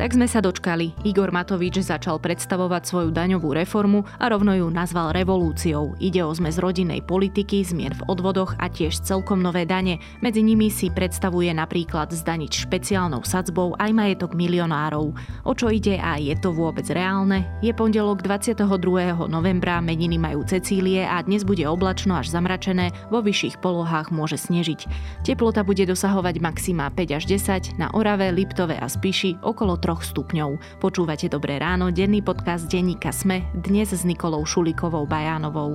Tak 0.00 0.16
sme 0.16 0.24
sa 0.24 0.40
dočkali. 0.40 0.96
Igor 1.04 1.28
Matovič 1.28 1.84
začal 1.84 2.16
predstavovať 2.24 2.88
svoju 2.88 3.12
daňovú 3.12 3.52
reformu 3.52 4.08
a 4.16 4.32
rovno 4.32 4.56
ju 4.56 4.72
nazval 4.72 5.12
revolúciou. 5.12 5.92
Ide 6.00 6.24
o 6.24 6.32
zmes 6.32 6.56
rodinnej 6.56 7.04
politiky, 7.04 7.60
zmier 7.60 7.92
v 7.92 8.08
odvodoch 8.08 8.56
a 8.56 8.72
tiež 8.72 9.04
celkom 9.04 9.44
nové 9.44 9.68
dane. 9.68 10.00
Medzi 10.24 10.40
nimi 10.40 10.72
si 10.72 10.88
predstavuje 10.88 11.52
napríklad 11.52 12.16
zdaniť 12.16 12.48
špeciálnou 12.64 13.28
sadzbou 13.28 13.76
aj 13.76 13.92
majetok 13.92 14.32
milionárov. 14.32 15.12
O 15.44 15.52
čo 15.52 15.68
ide 15.68 16.00
a 16.00 16.16
je 16.16 16.32
to 16.40 16.48
vôbec 16.48 16.88
reálne? 16.88 17.44
Je 17.60 17.76
pondelok 17.76 18.24
22. 18.24 18.56
novembra, 19.28 19.84
meniny 19.84 20.16
majú 20.16 20.48
Cecílie 20.48 21.04
a 21.04 21.20
dnes 21.20 21.44
bude 21.44 21.68
oblačno 21.68 22.16
až 22.16 22.32
zamračené, 22.32 22.88
vo 23.12 23.20
vyšších 23.20 23.60
polohách 23.60 24.08
môže 24.08 24.40
snežiť. 24.40 24.80
Teplota 25.28 25.60
bude 25.60 25.84
dosahovať 25.84 26.40
maxima 26.40 26.88
5 26.88 27.20
až 27.20 27.24
10, 27.28 27.76
na 27.76 27.92
Orave, 27.92 28.32
Liptove 28.32 28.80
a 28.80 28.88
Spiši 28.88 29.44
okolo 29.44 29.76
3 29.76 29.89
stupňov. 29.98 30.78
Počúvate 30.78 31.26
Dobré 31.26 31.58
ráno, 31.58 31.90
denný 31.90 32.22
podcast 32.22 32.70
denníka 32.70 33.10
Sme, 33.10 33.50
dnes 33.58 33.90
s 33.90 34.06
Nikolou 34.06 34.46
Šulikovou 34.46 35.10
Bajánovou. 35.10 35.74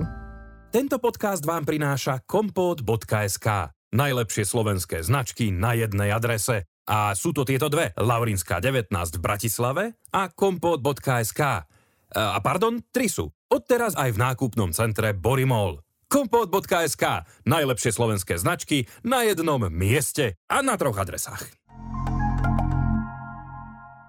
Tento 0.72 0.96
podcast 0.96 1.44
vám 1.44 1.68
prináša 1.68 2.24
kompot.sk. 2.24 3.76
Najlepšie 3.92 4.44
slovenské 4.48 5.04
značky 5.04 5.52
na 5.52 5.76
jednej 5.76 6.16
adrese. 6.16 6.64
A 6.86 7.12
sú 7.18 7.36
to 7.36 7.44
tieto 7.44 7.66
dve, 7.66 7.92
Laurinská 7.98 8.62
19 8.64 8.88
v 8.92 9.20
Bratislave 9.20 9.84
a 10.14 10.32
kompot.sk. 10.32 11.42
A 12.14 12.38
pardon, 12.40 12.78
tri 12.94 13.10
sú. 13.10 13.26
Odteraz 13.50 13.98
aj 13.98 14.14
v 14.14 14.22
nákupnom 14.22 14.70
centre 14.70 15.10
Borimol. 15.12 15.82
Kompot.sk. 16.06 17.26
Najlepšie 17.46 17.90
slovenské 17.90 18.38
značky 18.38 18.86
na 19.02 19.26
jednom 19.26 19.58
mieste 19.66 20.38
a 20.46 20.62
na 20.62 20.78
troch 20.78 20.94
adresách. 20.94 21.65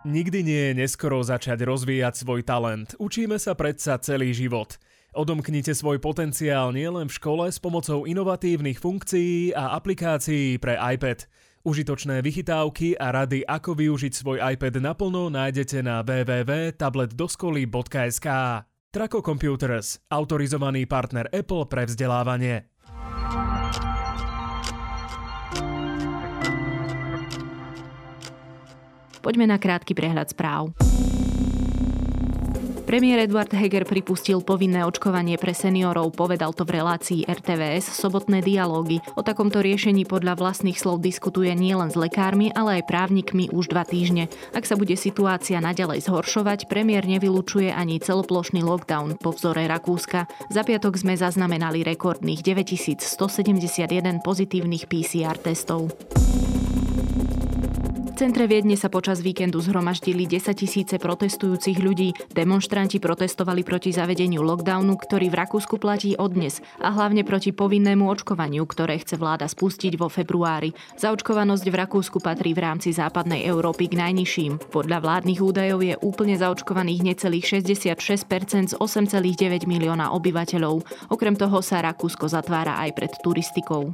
Nikdy 0.07 0.39
nie 0.39 0.71
je 0.71 0.87
neskoro 0.87 1.19
začať 1.19 1.67
rozvíjať 1.67 2.23
svoj 2.23 2.39
talent. 2.47 2.95
Učíme 2.95 3.35
sa 3.35 3.59
predsa 3.59 3.99
celý 3.99 4.31
život. 4.31 4.79
Odomknite 5.11 5.75
svoj 5.75 5.99
potenciál 5.99 6.71
nielen 6.71 7.11
v 7.11 7.15
škole 7.19 7.51
s 7.51 7.59
pomocou 7.59 8.07
inovatívnych 8.07 8.79
funkcií 8.79 9.51
a 9.51 9.75
aplikácií 9.75 10.63
pre 10.63 10.79
iPad. 10.79 11.27
Užitočné 11.67 12.23
vychytávky 12.23 12.95
a 12.95 13.11
rady, 13.11 13.43
ako 13.43 13.75
využiť 13.75 14.15
svoj 14.15 14.39
iPad 14.55 14.79
naplno, 14.79 15.27
nájdete 15.27 15.83
na 15.83 15.99
www.tabletdoskoly.sk. 16.07 18.27
Traco 18.87 19.19
Computers, 19.19 19.99
autorizovaný 20.07 20.87
partner 20.87 21.27
Apple 21.35 21.67
pre 21.67 21.83
vzdelávanie. 21.83 22.71
Poďme 29.27 29.43
na 29.43 29.59
krátky 29.59 29.91
prehľad 29.91 30.31
správ. 30.31 30.71
Premiér 32.87 33.27
Eduard 33.27 33.51
Heger 33.51 33.83
pripustil 33.83 34.39
povinné 34.39 34.87
očkovanie 34.87 35.35
pre 35.35 35.51
seniorov, 35.51 36.15
povedal 36.15 36.55
to 36.55 36.63
v 36.63 36.79
relácii 36.79 37.27
RTVS 37.27 37.91
Sobotné 37.91 38.39
dialógy. 38.39 39.03
O 39.19 39.27
takomto 39.27 39.59
riešení 39.59 40.07
podľa 40.07 40.39
vlastných 40.39 40.79
slov 40.79 41.03
diskutuje 41.03 41.51
nielen 41.51 41.91
s 41.91 41.99
lekármi, 41.99 42.55
ale 42.55 42.79
aj 42.79 42.87
právnikmi 42.87 43.51
už 43.51 43.75
dva 43.75 43.83
týždne. 43.83 44.31
Ak 44.55 44.63
sa 44.63 44.79
bude 44.79 44.95
situácia 44.95 45.59
naďalej 45.59 46.07
zhoršovať, 46.07 46.71
premiér 46.71 47.03
nevylučuje 47.03 47.67
ani 47.67 47.99
celoplošný 47.99 48.63
lockdown 48.63 49.19
po 49.19 49.35
vzore 49.35 49.67
Rakúska. 49.67 50.31
Za 50.47 50.63
piatok 50.63 50.95
sme 50.95 51.19
zaznamenali 51.19 51.83
rekordných 51.83 52.39
9171 52.47 54.23
pozitívnych 54.23 54.87
PCR 54.87 55.35
testov 55.35 55.91
centre 58.17 58.49
Viedne 58.49 58.73
sa 58.73 58.89
počas 58.89 59.21
víkendu 59.21 59.61
zhromaždili 59.61 60.25
10 60.25 60.57
tisíce 60.57 60.97
protestujúcich 60.97 61.77
ľudí. 61.77 62.17
Demonstranti 62.33 62.97
protestovali 62.97 63.61
proti 63.61 63.93
zavedeniu 63.93 64.41
lockdownu, 64.41 64.97
ktorý 64.97 65.29
v 65.29 65.37
Rakúsku 65.37 65.77
platí 65.77 66.17
od 66.17 66.33
dnes 66.33 66.57
a 66.81 66.89
hlavne 66.89 67.21
proti 67.21 67.53
povinnému 67.53 68.09
očkovaniu, 68.09 68.65
ktoré 68.65 68.97
chce 68.97 69.21
vláda 69.21 69.45
spustiť 69.45 70.01
vo 70.01 70.09
februári. 70.09 70.73
Zaočkovanosť 70.97 71.65
v 71.69 71.75
Rakúsku 71.77 72.17
patrí 72.17 72.57
v 72.57 72.65
rámci 72.65 72.89
západnej 72.89 73.45
Európy 73.45 73.85
k 73.85 74.01
najnižším. 74.01 74.73
Podľa 74.73 74.97
vládnych 74.97 75.37
údajov 75.37 75.85
je 75.85 75.93
úplne 76.01 76.33
zaočkovaných 76.41 77.13
necelých 77.13 77.61
66% 77.61 78.73
z 78.73 78.75
8,9 78.81 79.69
milióna 79.69 80.09
obyvateľov. 80.17 80.81
Okrem 81.13 81.37
toho 81.37 81.61
sa 81.61 81.85
Rakúsko 81.85 82.25
zatvára 82.25 82.81
aj 82.81 82.97
pred 82.97 83.13
turistikou. 83.21 83.93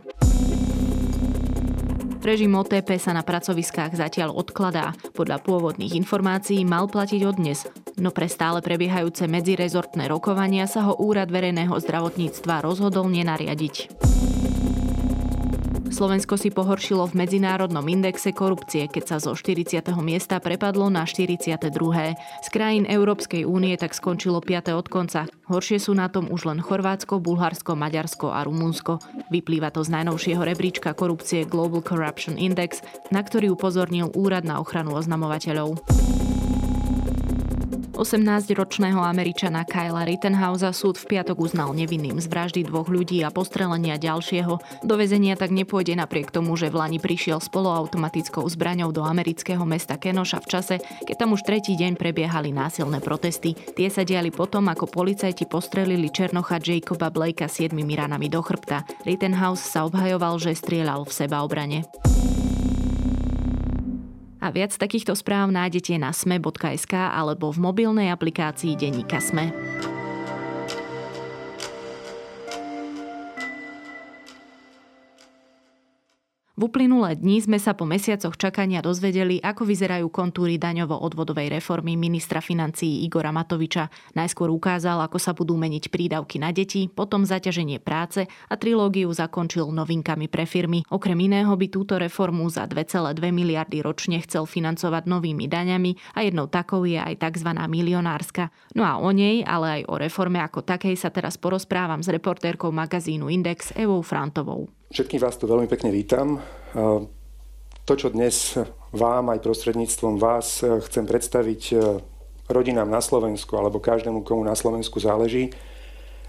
Režim 2.23 2.55
OTP 2.55 2.95
sa 3.03 3.11
na 3.11 3.19
pracoviskách 3.19 3.99
zatiaľ 3.99 4.31
odkladá. 4.31 4.95
Podľa 5.11 5.43
pôvodných 5.43 5.91
informácií 5.99 6.63
mal 6.63 6.87
platiť 6.87 7.21
od 7.27 7.35
dnes, 7.35 7.67
no 7.99 8.15
pre 8.15 8.31
stále 8.31 8.63
prebiehajúce 8.63 9.27
medzirezortné 9.27 10.07
rokovania 10.07 10.63
sa 10.63 10.87
ho 10.87 10.95
Úrad 11.03 11.27
verejného 11.27 11.75
zdravotníctva 11.75 12.63
rozhodol 12.63 13.11
nenariadiť. 13.11 13.91
Slovensko 15.93 16.41
si 16.41 16.49
pohoršilo 16.49 17.05
v 17.05 17.21
medzinárodnom 17.21 17.85
indexe 17.85 18.33
korupcie, 18.33 18.89
keď 18.89 19.03
sa 19.13 19.17
zo 19.21 19.37
40. 19.37 19.77
miesta 20.01 20.41
prepadlo 20.41 20.89
na 20.89 21.05
42. 21.05 21.53
Z 22.17 22.47
krajín 22.49 22.89
Európskej 22.89 23.45
únie 23.45 23.77
tak 23.77 23.93
skončilo 23.93 24.41
5. 24.41 24.73
od 24.73 24.89
konca. 24.89 25.29
Horšie 25.45 25.77
sú 25.77 25.93
na 25.93 26.09
tom 26.09 26.33
už 26.33 26.49
len 26.49 26.65
Chorvátsko, 26.65 27.21
Bulharsko, 27.21 27.77
Maďarsko 27.77 28.33
a 28.33 28.41
Rumunsko. 28.41 29.05
Vyplýva 29.29 29.69
to 29.69 29.85
z 29.85 29.93
najnovšieho 29.93 30.41
rebríčka 30.41 30.97
korupcie 30.97 31.45
Global 31.45 31.85
Corruption 31.85 32.41
Index, 32.41 32.81
na 33.13 33.21
ktorý 33.21 33.53
upozornil 33.53 34.09
Úrad 34.17 34.49
na 34.49 34.57
ochranu 34.57 34.97
oznamovateľov. 34.97 35.77
18-ročného 38.03 38.99
Američana 38.99 39.63
Kyla 39.63 40.03
Rittenhausa 40.03 40.75
súd 40.75 40.99
v 40.99 41.15
piatok 41.15 41.39
uznal 41.39 41.71
nevinným 41.71 42.19
z 42.19 42.27
vraždy 42.27 42.67
dvoch 42.67 42.91
ľudí 42.91 43.23
a 43.23 43.31
postrelenia 43.31 43.95
ďalšieho. 43.95 44.83
Do 44.83 44.99
väzenia 44.99 45.39
tak 45.39 45.55
nepôjde 45.55 45.95
napriek 45.95 46.27
tomu, 46.27 46.59
že 46.59 46.67
v 46.67 46.83
Lani 46.83 46.99
prišiel 46.99 47.39
s 47.39 47.47
poloautomatickou 47.47 48.43
zbraňou 48.43 48.91
do 48.91 49.07
amerického 49.07 49.63
mesta 49.63 49.95
Kenoša 49.95 50.43
v 50.43 50.47
čase, 50.51 50.75
keď 51.07 51.15
tam 51.15 51.31
už 51.31 51.47
tretí 51.47 51.79
deň 51.79 51.95
prebiehali 51.95 52.51
násilné 52.51 52.99
protesty. 52.99 53.55
Tie 53.55 53.87
sa 53.87 54.03
diali 54.03 54.35
potom, 54.35 54.67
ako 54.67 54.83
policajti 54.91 55.47
postrelili 55.47 56.11
Černocha 56.11 56.59
Jacoba 56.59 57.07
Blakea 57.07 57.47
siedmimi 57.47 57.95
ranami 57.95 58.27
do 58.27 58.43
chrbta. 58.43 58.83
Rittenhouse 59.07 59.63
sa 59.63 59.87
obhajoval, 59.87 60.43
že 60.43 60.51
strieľal 60.51 61.07
v 61.07 61.11
seba 61.15 61.39
obrane. 61.39 61.87
A 64.43 64.51
viac 64.51 64.75
takýchto 64.75 65.15
správ 65.15 65.55
nájdete 65.55 65.95
na 65.95 66.11
sme.sk 66.11 66.91
alebo 66.91 67.47
v 67.55 67.63
mobilnej 67.63 68.11
aplikácii 68.11 68.75
Denníka 68.75 69.23
Sme. 69.23 69.55
Uplynulé 76.63 77.19
dní 77.19 77.43
sme 77.43 77.59
sa 77.59 77.75
po 77.75 77.83
mesiacoch 77.83 78.39
čakania 78.39 78.79
dozvedeli, 78.79 79.35
ako 79.43 79.67
vyzerajú 79.67 80.07
kontúry 80.07 80.55
daňovo-odvodovej 80.55 81.51
reformy 81.59 81.99
ministra 81.99 82.39
financií 82.39 83.03
Igora 83.03 83.35
Matoviča. 83.35 83.91
Najskôr 84.15 84.47
ukázal, 84.47 85.03
ako 85.03 85.19
sa 85.19 85.35
budú 85.35 85.59
meniť 85.59 85.91
prídavky 85.91 86.39
na 86.39 86.55
deti, 86.55 86.87
potom 86.87 87.27
zaťaženie 87.27 87.83
práce 87.83 88.31
a 88.47 88.55
trilógiu 88.55 89.11
zakončil 89.11 89.75
novinkami 89.75 90.31
pre 90.31 90.47
firmy. 90.47 90.87
Okrem 90.87 91.19
iného 91.19 91.51
by 91.51 91.67
túto 91.67 91.99
reformu 91.99 92.47
za 92.47 92.63
2,2 92.63 93.11
miliardy 93.35 93.83
ročne 93.83 94.23
chcel 94.23 94.47
financovať 94.47 95.03
novými 95.03 95.51
daňami 95.51 96.15
a 96.15 96.23
jednou 96.23 96.47
takou 96.47 96.87
je 96.87 96.95
aj 96.95 97.27
tzv. 97.27 97.59
milionárska. 97.67 98.55
No 98.71 98.87
a 98.87 99.03
o 99.03 99.11
nej, 99.11 99.43
ale 99.43 99.83
aj 99.83 99.91
o 99.91 99.99
reforme 99.99 100.39
ako 100.39 100.63
takej 100.63 100.95
sa 100.95 101.11
teraz 101.11 101.35
porozprávam 101.35 101.99
s 101.99 102.07
reportérkou 102.07 102.71
magazínu 102.71 103.27
Index 103.27 103.75
Evou 103.75 103.99
Frantovou. 103.99 104.71
Všetkých 104.93 105.25
vás 105.25 105.41
tu 105.41 105.49
veľmi 105.49 105.65
pekne 105.65 105.89
vítam. 105.89 106.37
To, 107.89 107.93
čo 107.97 108.13
dnes 108.13 108.53
vám 108.93 109.33
aj 109.33 109.41
prostredníctvom 109.41 110.21
vás 110.21 110.61
chcem 110.61 111.09
predstaviť 111.09 111.73
rodinám 112.45 112.85
na 112.85 113.01
Slovensku 113.01 113.57
alebo 113.57 113.81
každému, 113.81 114.21
komu 114.21 114.45
na 114.45 114.53
Slovensku 114.53 115.01
záleží, 115.01 115.49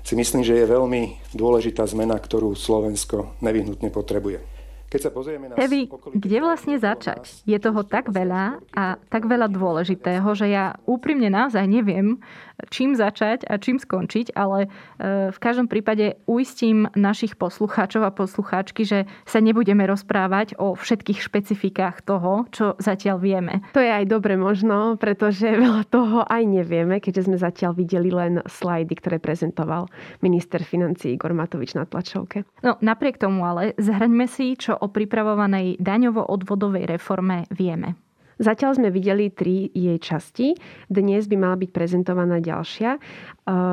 si 0.01 0.15
myslím, 0.17 0.41
že 0.41 0.57
je 0.57 0.65
veľmi 0.65 1.13
dôležitá 1.37 1.85
zmena, 1.85 2.17
ktorú 2.17 2.57
Slovensko 2.57 3.37
nevyhnutne 3.45 3.93
potrebuje. 3.93 4.41
Keď 4.89 5.01
sa 5.03 5.11
pozrieme 5.13 5.53
na... 5.53 5.61
Evi, 5.61 5.85
kde 6.15 6.39
vlastne 6.41 6.81
začať? 6.81 7.45
Je 7.45 7.59
toho 7.61 7.85
tak 7.85 8.15
veľa 8.15 8.63
a 8.73 8.97
tak 9.13 9.29
veľa 9.29 9.51
dôležitého, 9.53 10.25
že 10.33 10.49
ja 10.49 10.79
úprimne 10.89 11.29
naozaj 11.29 11.69
neviem, 11.69 12.17
čím 12.71 12.95
začať 12.95 13.47
a 13.51 13.59
čím 13.59 13.83
skončiť, 13.83 14.35
ale 14.39 14.67
e, 14.67 14.69
v 15.35 15.39
každom 15.39 15.67
prípade 15.67 16.19
uistím 16.29 16.87
našich 16.95 17.35
poslucháčov 17.35 18.07
a 18.07 18.15
poslucháčky, 18.15 18.87
že 18.87 18.99
sa 19.27 19.43
nebudeme 19.43 19.83
rozprávať 19.85 20.59
o 20.59 20.79
všetkých 20.79 21.21
špecifikách 21.21 22.07
toho, 22.07 22.47
čo 22.55 22.79
zatiaľ 22.79 23.19
vieme. 23.19 23.55
To 23.75 23.83
je 23.83 23.91
aj 23.91 24.07
dobre 24.07 24.39
možno, 24.39 24.95
pretože 25.01 25.51
veľa 25.65 25.85
toho 25.91 26.23
aj 26.27 26.43
nevieme, 26.47 27.03
keďže 27.03 27.31
sme 27.31 27.37
zatiaľ 27.41 27.75
videli 27.75 28.11
len 28.15 28.41
slajdy, 28.47 28.95
ktoré 28.99 29.17
prezentoval 29.19 29.91
minister 30.23 30.63
financí 30.63 31.15
Igor 31.17 31.35
Matovič 31.35 31.75
na 31.75 31.89
tlačovke. 31.89 32.47
No 32.63 32.79
napriek 32.79 33.19
tomu 33.19 33.43
ale 33.45 33.75
zhrňme 33.81 34.27
si, 34.31 34.55
čo 34.55 34.77
o 34.79 34.87
pripravovanej 34.91 35.81
daňovo-odvodovej 35.83 36.87
reforme 36.87 37.49
vieme. 37.51 38.04
Zatiaľ 38.39 38.79
sme 38.79 38.89
videli 38.91 39.31
tri 39.31 39.71
jej 39.71 39.99
časti. 40.03 40.59
Dnes 40.91 41.31
by 41.31 41.37
mala 41.39 41.57
byť 41.61 41.71
prezentovaná 41.71 42.43
ďalšia. 42.43 42.99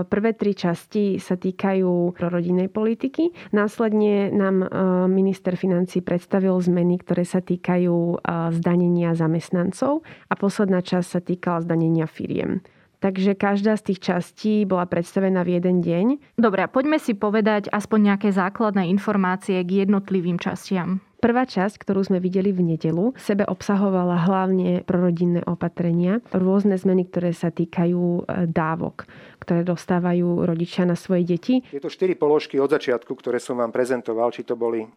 Prvé 0.05 0.31
tri 0.37 0.53
časti 0.53 1.17
sa 1.17 1.33
týkajú 1.33 2.13
prorodinnej 2.13 2.69
politiky. 2.69 3.33
Následne 3.55 4.29
nám 4.29 4.67
minister 5.09 5.57
financí 5.57 6.05
predstavil 6.05 6.53
zmeny, 6.61 7.01
ktoré 7.01 7.25
sa 7.25 7.41
týkajú 7.41 8.21
zdanenia 8.53 9.17
zamestnancov 9.17 10.05
a 10.29 10.33
posledná 10.37 10.85
časť 10.85 11.07
sa 11.07 11.21
týkala 11.23 11.65
zdanenia 11.65 12.05
firiem. 12.05 12.61
Takže 13.01 13.33
každá 13.33 13.81
z 13.81 13.89
tých 13.89 13.99
častí 14.13 14.61
bola 14.61 14.85
predstavená 14.85 15.41
v 15.41 15.57
jeden 15.57 15.81
deň. 15.81 16.37
Dobre, 16.37 16.69
poďme 16.69 17.01
si 17.01 17.17
povedať 17.17 17.65
aspoň 17.73 18.13
nejaké 18.13 18.29
základné 18.29 18.93
informácie 18.93 19.57
k 19.65 19.89
jednotlivým 19.89 20.37
častiam. 20.37 21.01
Prvá 21.21 21.45
časť, 21.45 21.77
ktorú 21.77 22.01
sme 22.01 22.17
videli 22.17 22.49
v 22.49 22.73
nedelu, 22.73 23.13
sebe 23.13 23.45
obsahovala 23.45 24.25
hlavne 24.25 24.81
prorodinné 24.81 25.45
opatrenia, 25.45 26.17
rôzne 26.33 26.73
zmeny, 26.81 27.05
ktoré 27.05 27.29
sa 27.29 27.53
týkajú 27.53 28.25
e, 28.25 28.49
dávok, 28.49 29.05
ktoré 29.37 29.61
dostávajú 29.61 30.49
rodičia 30.49 30.81
na 30.89 30.97
svoje 30.97 31.29
deti. 31.29 31.61
Je 31.69 31.77
to 31.77 31.93
štyri 31.93 32.17
položky 32.17 32.57
od 32.57 32.73
začiatku, 32.73 33.13
ktoré 33.13 33.37
som 33.37 33.61
vám 33.61 33.69
prezentoval, 33.69 34.33
či 34.33 34.41
to 34.41 34.57
boli 34.57 34.89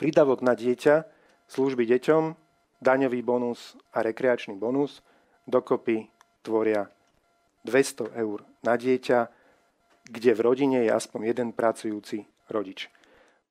prídavok 0.00 0.40
na 0.40 0.56
dieťa, 0.56 1.04
služby 1.44 1.84
deťom, 1.84 2.32
daňový 2.80 3.20
bonus 3.20 3.76
a 3.92 4.00
rekreačný 4.00 4.56
bonus. 4.56 5.04
Dokopy 5.44 6.08
tvoria 6.40 6.88
200 7.68 8.16
eur 8.16 8.48
na 8.64 8.80
dieťa, 8.80 9.28
kde 10.08 10.30
v 10.32 10.40
rodine 10.40 10.88
je 10.88 10.90
aspoň 10.90 11.20
jeden 11.36 11.48
pracujúci 11.52 12.24
rodič. 12.48 12.88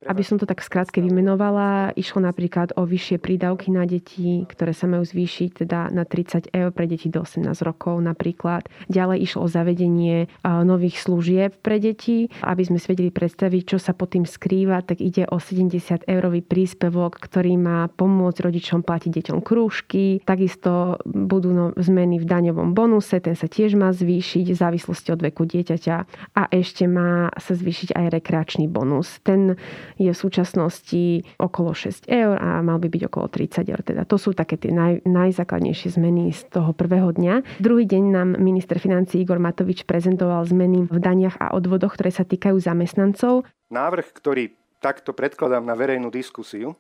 Aby 0.04 0.28
som 0.28 0.36
to 0.36 0.44
tak 0.44 0.60
skrátke 0.60 1.00
vymenovala, 1.00 1.96
išlo 1.96 2.20
napríklad 2.20 2.76
o 2.76 2.84
vyššie 2.84 3.16
prídavky 3.16 3.72
na 3.72 3.88
deti, 3.88 4.44
ktoré 4.44 4.76
sa 4.76 4.92
majú 4.92 5.08
zvýšiť 5.08 5.64
teda 5.64 5.88
na 5.96 6.04
30 6.04 6.52
eur 6.52 6.70
pre 6.76 6.84
deti 6.84 7.08
do 7.08 7.24
18 7.24 7.48
rokov 7.64 8.04
napríklad. 8.04 8.68
Ďalej 8.92 9.24
išlo 9.24 9.48
o 9.48 9.50
zavedenie 9.50 10.28
nových 10.44 11.00
služieb 11.00 11.56
pre 11.64 11.80
deti. 11.80 12.28
Aby 12.44 12.68
sme 12.68 12.78
si 12.78 12.92
vedeli 12.92 13.08
predstaviť, 13.08 13.62
čo 13.66 13.78
sa 13.80 13.96
pod 13.96 14.14
tým 14.20 14.28
skrýva, 14.28 14.84
tak 14.84 15.00
ide 15.00 15.32
o 15.32 15.40
70 15.40 15.80
eurový 16.12 16.44
príspevok, 16.44 17.16
ktorý 17.16 17.56
má 17.56 17.88
pomôcť 17.88 18.46
rodičom 18.46 18.84
platiť 18.84 19.10
deťom 19.10 19.40
krúžky. 19.42 20.20
Takisto 20.28 21.00
budú 21.08 21.56
no, 21.56 21.66
zmeny 21.80 22.20
v 22.20 22.28
daňovom 22.28 22.76
bonuse, 22.76 23.24
ten 23.24 23.34
sa 23.34 23.48
tiež 23.48 23.80
má 23.80 23.96
zvýšiť 23.96 24.46
v 24.52 24.60
závislosti 24.60 25.16
od 25.16 25.24
veku 25.24 25.48
dieťaťa. 25.48 25.96
A 26.36 26.52
ešte 26.52 26.84
má 26.84 27.32
sa 27.40 27.56
zvýšiť 27.56 27.96
aj 27.96 28.06
rekreačný 28.12 28.68
bonus. 28.68 29.24
Ten 29.24 29.56
je 29.96 30.12
v 30.12 30.18
súčasnosti 30.18 31.24
okolo 31.40 31.72
6 31.72 32.08
eur 32.12 32.36
a 32.40 32.60
mal 32.60 32.80
by 32.80 32.88
byť 32.92 33.02
okolo 33.08 33.28
30 33.32 33.72
eur. 33.72 33.82
Teda 33.84 34.04
to 34.04 34.20
sú 34.20 34.36
také 34.36 34.60
tie 34.60 34.72
naj, 34.72 35.04
najzákladnejšie 35.08 35.96
zmeny 35.96 36.32
z 36.36 36.48
toho 36.52 36.76
prvého 36.76 37.12
dňa. 37.16 37.64
Druhý 37.64 37.88
deň 37.88 38.04
nám 38.12 38.30
minister 38.40 38.78
financí 38.80 39.24
Igor 39.24 39.40
Matovič 39.40 39.88
prezentoval 39.88 40.44
zmeny 40.48 40.88
v 40.88 40.98
daniach 41.00 41.40
a 41.40 41.56
odvodoch, 41.56 41.96
ktoré 41.96 42.12
sa 42.12 42.28
týkajú 42.28 42.60
zamestnancov. 42.60 43.48
Návrh, 43.72 44.08
ktorý 44.12 44.54
takto 44.84 45.16
predkladám 45.16 45.64
na 45.64 45.74
verejnú 45.74 46.12
diskusiu, 46.12 46.76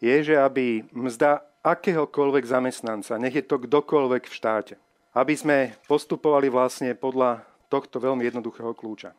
je, 0.00 0.16
že 0.24 0.36
aby 0.36 0.84
mzda 0.96 1.44
akéhokoľvek 1.60 2.44
zamestnanca, 2.48 3.20
nech 3.20 3.36
je 3.36 3.44
to 3.44 3.60
kdokoľvek 3.60 4.24
v 4.28 4.36
štáte, 4.36 4.74
aby 5.12 5.36
sme 5.36 5.56
postupovali 5.84 6.48
vlastne 6.48 6.96
podľa 6.96 7.44
tohto 7.68 8.00
veľmi 8.00 8.24
jednoduchého 8.24 8.72
kľúča 8.72 9.12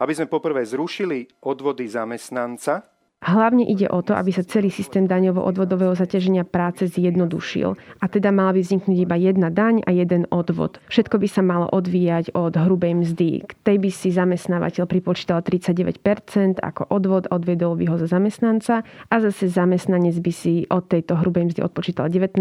aby 0.00 0.12
sme 0.16 0.32
poprvé 0.32 0.64
zrušili 0.64 1.44
odvody 1.44 1.84
zamestnanca, 1.84 2.80
Hlavne 3.20 3.68
ide 3.68 3.84
o 3.84 4.00
to, 4.00 4.16
aby 4.16 4.32
sa 4.32 4.40
celý 4.40 4.72
systém 4.72 5.04
daňovo-odvodového 5.04 5.92
zaťaženia 5.92 6.48
práce 6.48 6.88
zjednodušil. 6.88 7.76
A 8.00 8.08
teda 8.08 8.32
mala 8.32 8.56
by 8.56 8.64
vzniknúť 8.64 8.96
iba 8.96 9.12
jedna 9.20 9.52
daň 9.52 9.84
a 9.84 9.92
jeden 9.92 10.24
odvod. 10.32 10.80
Všetko 10.88 11.20
by 11.20 11.28
sa 11.28 11.44
malo 11.44 11.68
odvíjať 11.68 12.32
od 12.32 12.56
hrubej 12.56 12.96
mzdy. 12.96 13.44
K 13.44 13.52
tej 13.60 13.76
by 13.76 13.90
si 13.92 14.08
zamestnávateľ 14.08 14.88
pripočítal 14.88 15.44
39% 15.44 16.64
ako 16.64 16.88
odvod, 16.88 17.28
odvedol 17.28 17.76
by 17.76 17.92
ho 17.92 17.96
za 18.00 18.08
zamestnanca 18.08 18.88
a 18.88 19.14
zase 19.20 19.52
zamestnanec 19.52 20.16
by 20.16 20.32
si 20.32 20.64
od 20.72 20.88
tejto 20.88 21.20
hrubej 21.20 21.52
mzdy 21.52 21.60
odpočítal 21.60 22.08
19% 22.08 22.40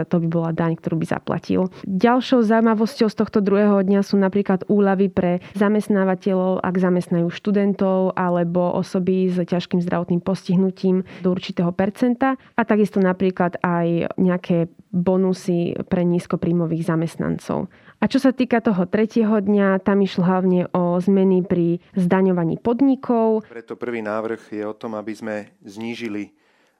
a 0.00 0.08
to 0.08 0.24
by 0.24 0.28
bola 0.32 0.50
daň, 0.56 0.80
ktorú 0.80 1.04
by 1.04 1.06
zaplatil. 1.20 1.68
Ďalšou 1.84 2.40
zaujímavosťou 2.48 3.12
z 3.12 3.16
tohto 3.20 3.44
druhého 3.44 3.84
dňa 3.84 4.00
sú 4.00 4.16
napríklad 4.16 4.64
úľavy 4.72 5.12
pre 5.12 5.44
zamestnávateľov, 5.52 6.64
ak 6.64 6.74
zamestnajú 6.80 7.28
študentov 7.28 8.16
alebo 8.16 8.72
osoby 8.72 9.28
s 9.28 9.36
ťažkým 9.36 9.84
zdravotným 9.84 10.13
zdravotným 10.14 10.20
postihnutím 10.22 10.96
do 11.22 11.34
určitého 11.34 11.74
percenta 11.74 12.38
a 12.54 12.62
takisto 12.62 13.02
napríklad 13.02 13.58
aj 13.62 14.14
nejaké 14.18 14.70
bonusy 14.94 15.74
pre 15.90 16.06
nízkopríjmových 16.06 16.86
zamestnancov. 16.86 17.66
A 17.98 18.04
čo 18.06 18.22
sa 18.22 18.30
týka 18.30 18.62
toho 18.62 18.86
tretieho 18.86 19.40
dňa, 19.40 19.82
tam 19.82 20.04
išlo 20.04 20.22
hlavne 20.22 20.70
o 20.70 21.00
zmeny 21.00 21.42
pri 21.42 21.80
zdaňovaní 21.98 22.60
podnikov. 22.60 23.42
Preto 23.48 23.74
prvý 23.74 24.04
návrh 24.04 24.54
je 24.54 24.62
o 24.62 24.76
tom, 24.76 24.94
aby 24.94 25.14
sme 25.16 25.36
znížili 25.64 26.30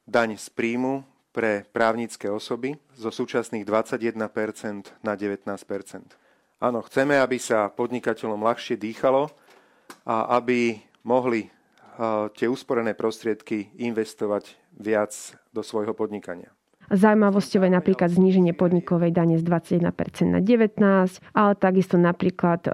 daň 0.04 0.36
z 0.38 0.46
príjmu 0.52 1.02
pre 1.34 1.66
právnické 1.74 2.30
osoby 2.30 2.78
zo 2.94 3.10
súčasných 3.10 3.66
21% 3.66 5.02
na 5.02 5.18
19%. 5.18 5.42
Áno, 6.62 6.78
chceme, 6.86 7.18
aby 7.18 7.42
sa 7.42 7.66
podnikateľom 7.66 8.38
ľahšie 8.38 8.78
dýchalo 8.78 9.26
a 10.06 10.38
aby 10.38 10.78
mohli 11.02 11.50
tie 12.34 12.46
usporené 12.50 12.94
prostriedky 12.94 13.70
investovať 13.78 14.58
viac 14.74 15.12
do 15.54 15.62
svojho 15.62 15.94
podnikania. 15.94 16.50
Zaujímavosťou 16.92 17.64
je 17.64 17.72
napríklad 17.72 18.10
zníženie 18.12 18.52
podnikovej 18.52 19.14
dane 19.14 19.40
z 19.40 19.44
21% 19.46 20.28
na 20.28 20.40
19%, 20.44 21.22
ale 21.32 21.52
takisto 21.56 21.96
napríklad 21.96 22.66
e, 22.66 22.70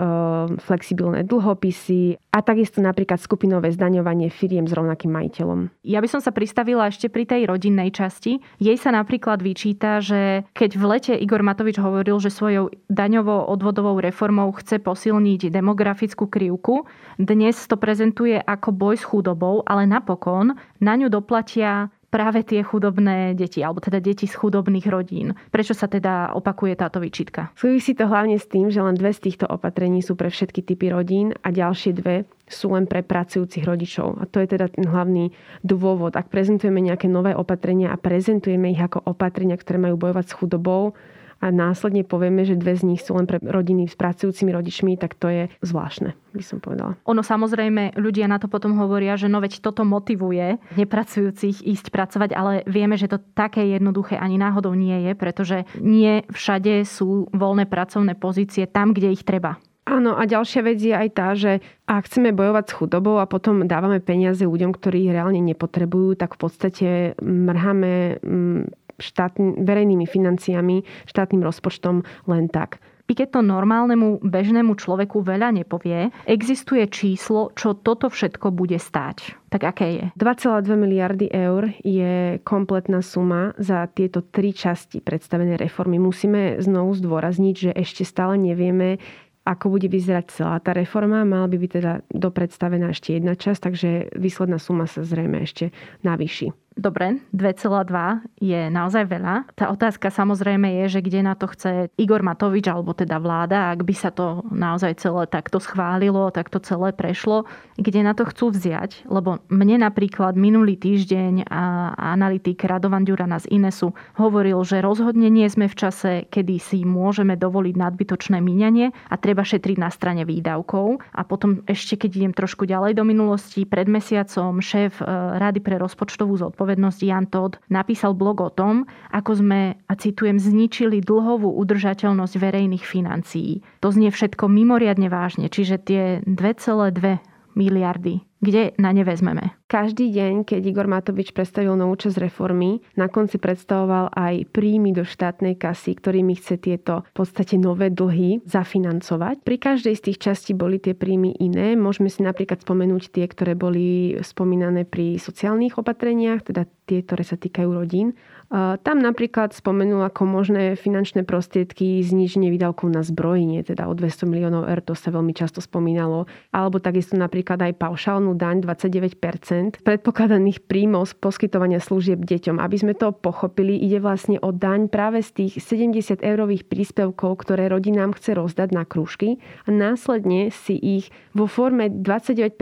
flexibilné 0.58 1.22
dlhopisy 1.22 2.18
a 2.34 2.38
takisto 2.42 2.82
napríklad 2.82 3.22
skupinové 3.22 3.70
zdaňovanie 3.70 4.30
firiem 4.30 4.66
s 4.66 4.74
rovnakým 4.74 5.10
majiteľom. 5.14 5.70
Ja 5.86 6.02
by 6.02 6.08
som 6.10 6.20
sa 6.22 6.34
pristavila 6.34 6.90
ešte 6.90 7.06
pri 7.06 7.26
tej 7.26 7.46
rodinnej 7.46 7.94
časti. 7.94 8.42
Jej 8.58 8.76
sa 8.78 8.90
napríklad 8.90 9.42
vyčíta, 9.42 10.02
že 10.02 10.46
keď 10.54 10.70
v 10.74 10.84
lete 10.86 11.12
Igor 11.14 11.42
Matovič 11.42 11.78
hovoril, 11.78 12.18
že 12.18 12.34
svojou 12.34 12.70
daňovou 12.90 13.50
odvodovou 13.50 13.98
reformou 13.98 14.50
chce 14.56 14.82
posilniť 14.82 15.50
demografickú 15.50 16.26
krivku, 16.26 16.86
dnes 17.18 17.58
to 17.66 17.76
prezentuje 17.76 18.38
ako 18.38 18.74
boj 18.74 18.96
s 18.98 19.04
chudobou, 19.04 19.62
ale 19.66 19.86
napokon 19.86 20.56
na 20.80 20.94
ňu 20.96 21.12
doplatia 21.12 21.92
práve 22.10 22.42
tie 22.42 22.60
chudobné 22.66 23.38
deti, 23.38 23.62
alebo 23.62 23.78
teda 23.78 24.02
deti 24.02 24.26
z 24.26 24.34
chudobných 24.34 24.86
rodín. 24.90 25.38
Prečo 25.54 25.72
sa 25.72 25.86
teda 25.86 26.34
opakuje 26.34 26.74
táto 26.74 26.98
výčitka? 26.98 27.54
Súvisí 27.54 27.94
to 27.94 28.10
hlavne 28.10 28.36
s 28.36 28.50
tým, 28.50 28.68
že 28.68 28.82
len 28.82 28.98
dve 28.98 29.14
z 29.14 29.30
týchto 29.30 29.46
opatrení 29.46 30.02
sú 30.02 30.18
pre 30.18 30.28
všetky 30.28 30.66
typy 30.66 30.90
rodín 30.90 31.32
a 31.46 31.54
ďalšie 31.54 31.94
dve 31.94 32.26
sú 32.50 32.74
len 32.74 32.90
pre 32.90 33.06
pracujúcich 33.06 33.62
rodičov. 33.62 34.18
A 34.18 34.26
to 34.26 34.42
je 34.42 34.50
teda 34.50 34.66
ten 34.74 34.90
hlavný 34.90 35.30
dôvod. 35.62 36.18
Ak 36.18 36.34
prezentujeme 36.34 36.82
nejaké 36.82 37.06
nové 37.06 37.30
opatrenia 37.30 37.94
a 37.94 37.96
prezentujeme 37.96 38.74
ich 38.74 38.82
ako 38.82 39.06
opatrenia, 39.06 39.54
ktoré 39.54 39.78
majú 39.78 39.94
bojovať 39.94 40.26
s 40.26 40.36
chudobou, 40.36 40.98
a 41.40 41.48
následne 41.48 42.04
povieme, 42.04 42.44
že 42.44 42.60
dve 42.60 42.76
z 42.76 42.84
nich 42.84 43.00
sú 43.00 43.16
len 43.16 43.24
pre 43.24 43.40
rodiny 43.40 43.88
s 43.88 43.96
pracujúcimi 43.96 44.52
rodičmi, 44.52 45.00
tak 45.00 45.16
to 45.16 45.32
je 45.32 45.42
zvláštne, 45.64 46.12
by 46.36 46.44
som 46.44 46.60
povedala. 46.60 47.00
Ono 47.08 47.24
samozrejme, 47.24 47.96
ľudia 47.96 48.28
na 48.28 48.36
to 48.36 48.46
potom 48.46 48.76
hovoria, 48.76 49.16
že 49.16 49.32
no 49.32 49.40
veď 49.40 49.64
toto 49.64 49.88
motivuje 49.88 50.60
nepracujúcich 50.76 51.64
ísť 51.64 51.86
pracovať, 51.88 52.30
ale 52.36 52.60
vieme, 52.68 53.00
že 53.00 53.08
to 53.08 53.18
také 53.32 53.64
jednoduché 53.72 54.20
ani 54.20 54.36
náhodou 54.36 54.76
nie 54.76 55.08
je, 55.08 55.12
pretože 55.16 55.64
nie 55.80 56.28
všade 56.28 56.84
sú 56.84 57.32
voľné 57.32 57.64
pracovné 57.64 58.20
pozície 58.20 58.68
tam, 58.68 58.92
kde 58.92 59.16
ich 59.16 59.24
treba. 59.24 59.56
Áno, 59.90 60.14
a 60.14 60.22
ďalšia 60.22 60.62
vec 60.62 60.78
je 60.78 60.94
aj 60.94 61.08
tá, 61.10 61.34
že 61.34 61.58
ak 61.88 62.06
chceme 62.06 62.30
bojovať 62.30 62.64
s 62.70 62.76
chudobou 62.78 63.18
a 63.18 63.26
potom 63.26 63.66
dávame 63.66 63.98
peniaze 63.98 64.46
ľuďom, 64.46 64.70
ktorí 64.70 65.08
ich 65.08 65.14
reálne 65.16 65.42
nepotrebujú, 65.42 66.14
tak 66.14 66.36
v 66.36 66.40
podstate 66.46 66.88
mrháme 67.18 68.22
mm, 68.22 68.79
štátny, 69.00 69.64
verejnými 69.64 70.06
financiami, 70.06 70.84
štátnym 71.08 71.42
rozpočtom 71.42 72.04
len 72.28 72.46
tak. 72.52 72.78
I 73.10 73.18
keď 73.18 73.34
to 73.34 73.40
normálnemu 73.42 74.22
bežnému 74.22 74.78
človeku 74.78 75.26
veľa 75.26 75.50
nepovie, 75.50 76.14
existuje 76.30 76.86
číslo, 76.86 77.50
čo 77.58 77.74
toto 77.74 78.06
všetko 78.06 78.54
bude 78.54 78.78
stáť. 78.78 79.50
Tak 79.50 79.66
aké 79.66 79.86
je? 79.98 80.06
2,2 80.14 80.78
miliardy 80.78 81.26
eur 81.26 81.74
je 81.82 82.38
kompletná 82.46 83.02
suma 83.02 83.50
za 83.58 83.90
tieto 83.90 84.22
tri 84.22 84.54
časti 84.54 85.02
predstavené 85.02 85.58
reformy. 85.58 85.98
Musíme 85.98 86.62
znovu 86.62 86.94
zdôrazniť, 86.94 87.54
že 87.58 87.70
ešte 87.74 88.06
stále 88.06 88.38
nevieme, 88.38 89.02
ako 89.42 89.74
bude 89.74 89.90
vyzerať 89.90 90.30
celá 90.30 90.62
tá 90.62 90.70
reforma. 90.70 91.26
Mala 91.26 91.50
by 91.50 91.56
byť 91.58 91.70
teda 91.82 91.92
dopredstavená 92.14 92.94
ešte 92.94 93.18
jedna 93.18 93.34
časť, 93.34 93.58
takže 93.58 93.88
výsledná 94.14 94.62
suma 94.62 94.86
sa 94.86 95.02
zrejme 95.02 95.42
ešte 95.42 95.74
navýši. 96.06 96.69
Dobre, 96.80 97.20
2,2 97.36 98.40
je 98.40 98.72
naozaj 98.72 99.04
veľa. 99.04 99.52
Tá 99.52 99.68
otázka 99.68 100.08
samozrejme 100.08 100.80
je, 100.80 100.96
že 100.96 101.00
kde 101.04 101.20
na 101.20 101.36
to 101.36 101.52
chce 101.52 101.92
Igor 102.00 102.24
Matovič 102.24 102.72
alebo 102.72 102.96
teda 102.96 103.20
vláda, 103.20 103.76
ak 103.76 103.84
by 103.84 103.92
sa 103.92 104.08
to 104.08 104.48
naozaj 104.48 104.96
celé 104.96 105.28
takto 105.28 105.60
schválilo, 105.60 106.32
takto 106.32 106.56
celé 106.56 106.96
prešlo, 106.96 107.44
kde 107.76 108.00
na 108.00 108.16
to 108.16 108.24
chcú 108.24 108.56
vziať. 108.56 109.04
Lebo 109.12 109.44
mne 109.52 109.84
napríklad 109.84 110.40
minulý 110.40 110.80
týždeň 110.80 111.52
analytik 112.00 112.64
Radovan 112.64 113.04
Ďurana 113.04 113.44
z 113.44 113.52
Inesu 113.52 113.92
hovoril, 114.16 114.56
že 114.64 114.80
rozhodne 114.80 115.28
nie 115.28 115.52
sme 115.52 115.68
v 115.68 115.76
čase, 115.76 116.24
kedy 116.32 116.56
si 116.64 116.88
môžeme 116.88 117.36
dovoliť 117.36 117.76
nadbytočné 117.76 118.40
míňanie 118.40 118.96
a 119.12 119.14
treba 119.20 119.44
šetriť 119.44 119.76
na 119.76 119.92
strane 119.92 120.24
výdavkov. 120.24 121.04
A 121.12 121.28
potom 121.28 121.60
ešte, 121.68 122.00
keď 122.00 122.10
idem 122.24 122.32
trošku 122.32 122.64
ďalej 122.64 122.96
do 122.96 123.04
minulosti, 123.04 123.68
pred 123.68 123.84
mesiacom 123.84 124.64
šéf 124.64 125.04
e, 125.04 125.04
Rady 125.36 125.60
pre 125.60 125.76
rozpočtovú 125.76 126.40
zodpovednosť 126.40 126.69
Jan 126.76 127.26
Todd 127.30 127.56
napísal 127.72 128.12
blog 128.12 128.44
o 128.44 128.50
tom, 128.52 128.84
ako 129.10 129.40
sme, 129.40 129.60
a 129.88 129.92
citujem, 129.96 130.36
zničili 130.36 131.00
dlhovú 131.00 131.48
udržateľnosť 131.56 132.34
verejných 132.36 132.84
financií. 132.84 133.64
To 133.80 133.88
znie 133.88 134.12
všetko 134.12 134.50
mimoriadne 134.50 135.08
vážne, 135.08 135.48
čiže 135.48 135.80
tie 135.80 136.02
2,2 136.28 137.29
miliardy 137.60 138.24
kde 138.40 138.72
na 138.80 138.90
ne 138.96 139.04
vezmeme. 139.04 139.52
Každý 139.68 140.10
deň, 140.10 140.48
keď 140.48 140.60
Igor 140.64 140.88
Matovič 140.88 141.36
predstavil 141.36 141.76
novú 141.76 141.94
časť 141.94 142.16
reformy, 142.18 142.80
na 142.96 143.06
konci 143.06 143.36
predstavoval 143.36 144.10
aj 144.16 144.48
príjmy 144.50 144.96
do 144.96 145.04
štátnej 145.04 145.60
kasy, 145.60 145.94
ktorými 145.94 146.34
chce 146.40 146.56
tieto 146.56 147.04
v 147.12 147.14
podstate 147.14 147.60
nové 147.60 147.92
dlhy 147.92 148.42
zafinancovať. 148.48 149.44
Pri 149.44 149.56
každej 149.60 149.94
z 149.94 150.02
tých 150.10 150.18
častí 150.18 150.52
boli 150.56 150.80
tie 150.80 150.96
príjmy 150.96 151.36
iné. 151.36 151.76
Môžeme 151.76 152.08
si 152.08 152.24
napríklad 152.24 152.64
spomenúť 152.64 153.12
tie, 153.12 153.28
ktoré 153.28 153.52
boli 153.52 154.16
spomínané 154.24 154.88
pri 154.88 155.20
sociálnych 155.20 155.76
opatreniach, 155.76 156.48
teda 156.48 156.64
tie, 156.88 157.04
ktoré 157.04 157.22
sa 157.22 157.36
týkajú 157.36 157.70
rodín. 157.70 158.16
Tam 158.50 158.98
napríklad 158.98 159.54
spomenul 159.54 160.02
ako 160.10 160.26
možné 160.26 160.74
finančné 160.74 161.22
prostriedky 161.22 162.02
zniženie 162.02 162.50
výdavkov 162.50 162.90
na 162.90 163.06
zbrojenie, 163.06 163.62
teda 163.62 163.86
o 163.86 163.94
200 163.94 164.26
miliónov 164.26 164.66
eur, 164.66 164.82
to 164.82 164.98
sa 164.98 165.14
veľmi 165.14 165.30
často 165.30 165.62
spomínalo. 165.62 166.26
Alebo 166.50 166.82
takisto 166.82 167.14
napríklad 167.14 167.62
aj 167.62 167.78
paušálnu 167.78 168.34
daň 168.34 168.66
29% 168.66 169.86
predpokladaných 169.86 170.66
príjmov 170.66 171.14
z 171.14 171.22
poskytovania 171.22 171.78
služieb 171.78 172.26
deťom. 172.26 172.58
Aby 172.58 172.76
sme 172.82 172.98
to 172.98 173.14
pochopili, 173.14 173.78
ide 173.78 174.02
vlastne 174.02 174.42
o 174.42 174.50
daň 174.50 174.90
práve 174.90 175.22
z 175.22 175.46
tých 175.46 175.62
70 175.62 176.18
eurových 176.18 176.66
príspevkov, 176.66 177.46
ktoré 177.46 177.70
rodinám 177.70 178.18
chce 178.18 178.34
rozdať 178.34 178.74
na 178.74 178.82
krúžky 178.82 179.38
a 179.62 179.70
následne 179.70 180.50
si 180.50 180.74
ich 180.74 181.14
vo 181.38 181.46
forme 181.46 181.86
29% 181.86 182.58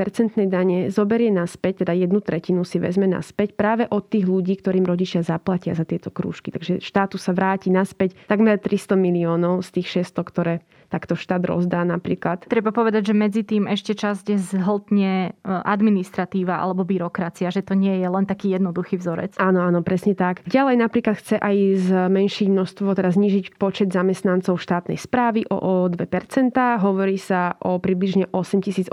dane 0.53 0.93
zoberie 0.93 1.33
naspäť, 1.33 1.89
teda 1.89 1.97
jednu 1.97 2.21
tretinu 2.21 2.61
si 2.69 2.77
vezme 2.77 3.09
naspäť 3.09 3.57
práve 3.57 3.89
od 3.89 4.05
tých 4.05 4.29
ľudí, 4.29 4.61
ktorým 4.61 4.85
rodičia 4.85 5.25
zaplatia 5.25 5.78
za 5.79 5.87
tieto 5.87 6.11
krúžky. 6.11 6.51
Takže 6.51 6.83
štátu 6.83 7.15
sa 7.17 7.31
vráti 7.31 7.71
naspäť 7.71 8.19
takmer 8.27 8.59
300 8.59 8.99
miliónov 8.99 9.63
z 9.63 9.79
tých 9.79 10.03
600, 10.03 10.31
ktoré 10.35 10.55
takto 10.89 11.15
štát 11.15 11.45
rozdá 11.45 11.85
napríklad. 11.85 12.49
Treba 12.49 12.73
povedať, 12.73 13.13
že 13.13 13.15
medzi 13.15 13.45
tým 13.45 13.69
ešte 13.69 13.93
časť 13.93 14.33
zhltne 14.37 15.31
e, 15.31 15.47
administratíva 15.47 16.57
alebo 16.57 16.89
byrokracia, 16.89 17.53
že 17.53 17.61
to 17.61 17.77
nie 17.77 18.01
je 18.01 18.09
len 18.09 18.25
taký 18.25 18.57
jednoduchý 18.57 18.97
vzorec. 18.97 19.37
Áno, 19.37 19.63
áno, 19.63 19.85
presne 19.85 20.17
tak. 20.17 20.43
Ďalej 20.49 20.77
napríklad 20.81 21.21
chce 21.21 21.37
aj 21.37 21.57
zmenšiť 21.93 22.47
množstvo, 22.49 22.89
teda 22.97 23.13
znižiť 23.13 23.61
počet 23.61 23.93
zamestnancov 23.93 24.57
štátnej 24.57 24.97
správy 24.97 25.45
o, 25.53 25.57
o 25.57 25.73
2%. 25.87 26.01
Hovorí 26.81 27.21
sa 27.21 27.55
o 27.61 27.77
približne 27.77 28.33
8800 28.33 28.89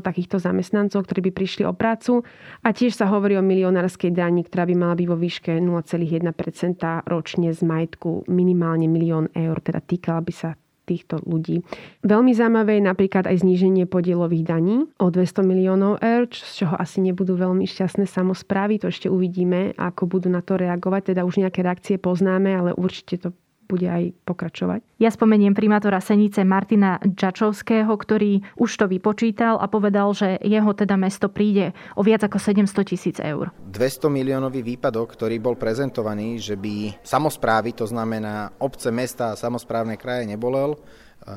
takýchto 0.00 0.38
zamestnancov, 0.38 1.04
ktorí 1.04 1.28
by 1.28 1.32
prišli 1.34 1.62
o 1.66 1.74
prácu. 1.74 2.22
A 2.62 2.70
tiež 2.70 2.94
sa 2.94 3.10
hovorí 3.10 3.34
o 3.34 3.44
milionárskej 3.44 4.14
dani, 4.14 4.46
ktorá 4.46 4.64
by 4.70 4.74
mala 4.78 4.94
byť 4.94 5.06
vo 5.10 5.16
výške 5.18 5.52
0,1% 5.58 7.10
ročne 7.10 7.50
z 7.50 7.60
majetku 7.66 8.30
minimálne 8.30 8.86
milión 8.86 9.26
eur, 9.34 9.58
teda 9.58 9.82
týkala 9.82 10.22
by 10.22 10.32
sa 10.32 10.50
týchto 10.90 11.22
ľudí. 11.22 11.62
Veľmi 12.02 12.34
zaujímavé 12.34 12.82
je 12.82 12.88
napríklad 12.90 13.30
aj 13.30 13.46
zníženie 13.46 13.86
podielových 13.86 14.44
daní 14.50 14.90
o 14.98 15.06
200 15.06 15.46
miliónov 15.46 16.02
eur, 16.02 16.26
z 16.26 16.66
čoho 16.66 16.74
asi 16.74 16.98
nebudú 16.98 17.38
veľmi 17.38 17.62
šťastné 17.70 18.10
samozprávy. 18.10 18.82
To 18.82 18.90
ešte 18.90 19.06
uvidíme, 19.06 19.78
ako 19.78 20.10
budú 20.10 20.26
na 20.26 20.42
to 20.42 20.58
reagovať. 20.58 21.14
Teda 21.14 21.22
už 21.22 21.38
nejaké 21.38 21.62
reakcie 21.62 21.94
poznáme, 22.02 22.50
ale 22.50 22.70
určite 22.74 23.22
to 23.22 23.30
bude 23.70 23.86
aj 23.86 24.10
pokračovať. 24.26 24.82
Ja 24.98 25.14
spomeniem 25.14 25.54
primátora 25.54 26.02
Senice 26.02 26.42
Martina 26.42 26.98
Čačovského, 26.98 27.88
ktorý 27.94 28.42
už 28.58 28.70
to 28.74 28.90
vypočítal 28.90 29.62
a 29.62 29.70
povedal, 29.70 30.10
že 30.10 30.42
jeho 30.42 30.74
teda 30.74 30.98
mesto 30.98 31.30
príde 31.30 31.70
o 31.94 32.02
viac 32.02 32.26
ako 32.26 32.42
700 32.42 32.90
tisíc 32.90 33.16
eur. 33.22 33.54
200 33.70 34.10
miliónový 34.10 34.66
výpadok, 34.66 35.14
ktorý 35.14 35.38
bol 35.38 35.54
prezentovaný, 35.54 36.42
že 36.42 36.58
by 36.58 36.98
samozprávy, 37.06 37.78
to 37.78 37.86
znamená 37.86 38.50
obce, 38.58 38.90
mesta 38.90 39.32
a 39.32 39.38
samozprávne 39.38 39.94
kraje 39.94 40.26
nebolel, 40.26 40.74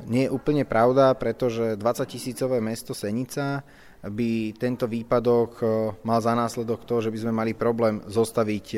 nie 0.07 0.27
je 0.27 0.33
úplne 0.33 0.63
pravda, 0.63 1.11
pretože 1.13 1.75
20 1.75 2.07
tisícové 2.07 2.63
mesto 2.63 2.95
Senica 2.95 3.63
by 4.03 4.51
tento 4.59 4.83
výpadok 4.83 5.51
e, 5.63 5.65
mal 6.03 6.19
za 6.19 6.35
následok 6.35 6.83
to, 6.83 6.99
že 6.99 7.07
by 7.07 7.17
sme 7.23 7.31
mali 7.31 7.51
problém 7.55 8.03
zostaviť 8.03 8.65
e, 8.75 8.77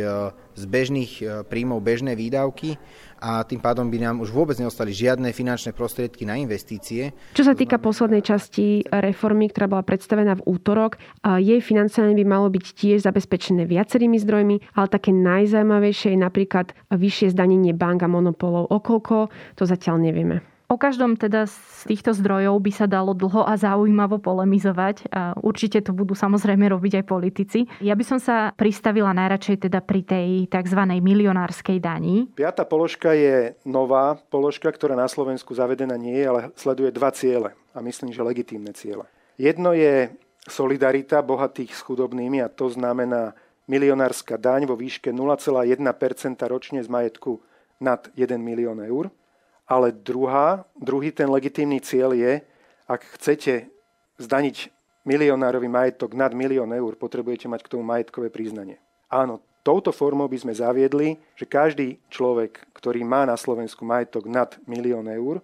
z 0.53 0.63
bežných 0.69 1.11
e, 1.17 1.23
príjmov 1.49 1.81
bežné 1.81 2.13
výdavky 2.13 2.77
a 3.17 3.41
tým 3.41 3.57
pádom 3.57 3.89
by 3.89 3.97
nám 4.05 4.21
už 4.21 4.29
vôbec 4.29 4.53
neostali 4.61 4.93
žiadne 4.93 5.33
finančné 5.33 5.73
prostriedky 5.73 6.29
na 6.29 6.37
investície. 6.37 7.09
Čo 7.33 7.41
sa 7.41 7.57
týka 7.57 7.81
poslednej 7.81 8.21
časti 8.21 8.85
reformy, 8.85 9.49
ktorá 9.49 9.65
bola 9.65 9.81
predstavená 9.81 10.37
v 10.37 10.45
útorok, 10.45 11.01
jej 11.41 11.57
financovanie 11.57 12.13
by 12.21 12.25
malo 12.27 12.53
byť 12.53 12.65
tiež 12.75 12.99
zabezpečené 13.01 13.65
viacerými 13.65 14.21
zdrojmi, 14.21 14.77
ale 14.77 14.87
také 14.93 15.09
najzaujímavejšie 15.09 16.13
je 16.13 16.19
napríklad 16.21 16.77
vyššie 16.93 17.33
zdanenie 17.33 17.73
bank 17.73 18.05
a 18.05 18.11
monopolov. 18.11 18.69
Okolko, 18.69 19.33
to 19.57 19.65
zatiaľ 19.65 20.05
nevieme. 20.05 20.54
O 20.65 20.81
každom 20.81 21.13
teda 21.13 21.45
z 21.45 21.85
týchto 21.85 22.09
zdrojov 22.17 22.57
by 22.57 22.71
sa 22.73 22.89
dalo 22.89 23.13
dlho 23.13 23.45
a 23.45 23.53
zaujímavo 23.53 24.17
polemizovať. 24.17 25.05
Určite 25.45 25.85
to 25.85 25.93
budú 25.93 26.17
samozrejme 26.17 26.65
robiť 26.73 26.99
aj 26.99 27.05
politici. 27.05 27.59
Ja 27.85 27.93
by 27.93 28.01
som 28.01 28.17
sa 28.17 28.49
pristavila 28.57 29.13
najradšej 29.13 29.69
teda 29.69 29.85
pri 29.85 30.01
tej 30.01 30.29
tzv. 30.49 30.81
milionárskej 30.99 31.77
dani. 31.77 32.25
Piatá 32.33 32.65
položka 32.65 33.13
je 33.13 33.53
nová 33.61 34.17
položka, 34.33 34.73
ktorá 34.73 34.97
na 34.97 35.05
Slovensku 35.05 35.53
zavedená 35.53 36.01
nie 36.01 36.17
je, 36.17 36.25
ale 36.25 36.41
sleduje 36.57 36.89
dva 36.89 37.13
ciele. 37.13 37.53
A 37.77 37.85
myslím, 37.85 38.09
že 38.09 38.25
legitímne 38.25 38.73
ciele. 38.73 39.05
Jedno 39.37 39.69
je 39.77 40.09
solidarita 40.49 41.21
bohatých 41.21 41.77
s 41.77 41.85
chudobnými 41.85 42.41
a 42.41 42.49
to 42.49 42.73
znamená 42.73 43.37
milionárska 43.69 44.37
daň 44.37 44.65
vo 44.65 44.73
výške 44.73 45.13
0,1% 45.13 45.73
ročne 46.49 46.81
z 46.81 46.89
majetku 46.89 47.37
nad 47.81 48.09
1 48.17 48.37
milión 48.41 48.81
eur. 48.81 49.13
Ale 49.65 49.89
druhá, 49.89 50.61
druhý 50.77 51.09
ten 51.09 51.25
legitímny 51.25 51.81
cieľ 51.81 52.13
je, 52.13 52.33
ak 52.85 53.01
chcete 53.17 53.65
zdaniť 54.21 54.69
milionárový 55.05 55.65
majetok 55.65 56.13
nad 56.13 56.33
milión 56.37 56.69
eur, 56.69 56.93
potrebujete 56.97 57.49
mať 57.49 57.65
k 57.65 57.71
tomu 57.73 57.81
majetkové 57.85 58.29
priznanie. 58.29 58.77
Áno, 59.09 59.41
touto 59.65 59.89
formou 59.89 60.29
by 60.29 60.37
sme 60.37 60.53
zaviedli, 60.53 61.17
že 61.33 61.49
každý 61.49 61.97
človek, 62.13 62.61
ktorý 62.77 63.01
má 63.01 63.25
na 63.25 63.33
Slovensku 63.33 63.81
majetok 63.81 64.29
nad 64.29 64.53
milión 64.69 65.09
eur, 65.09 65.41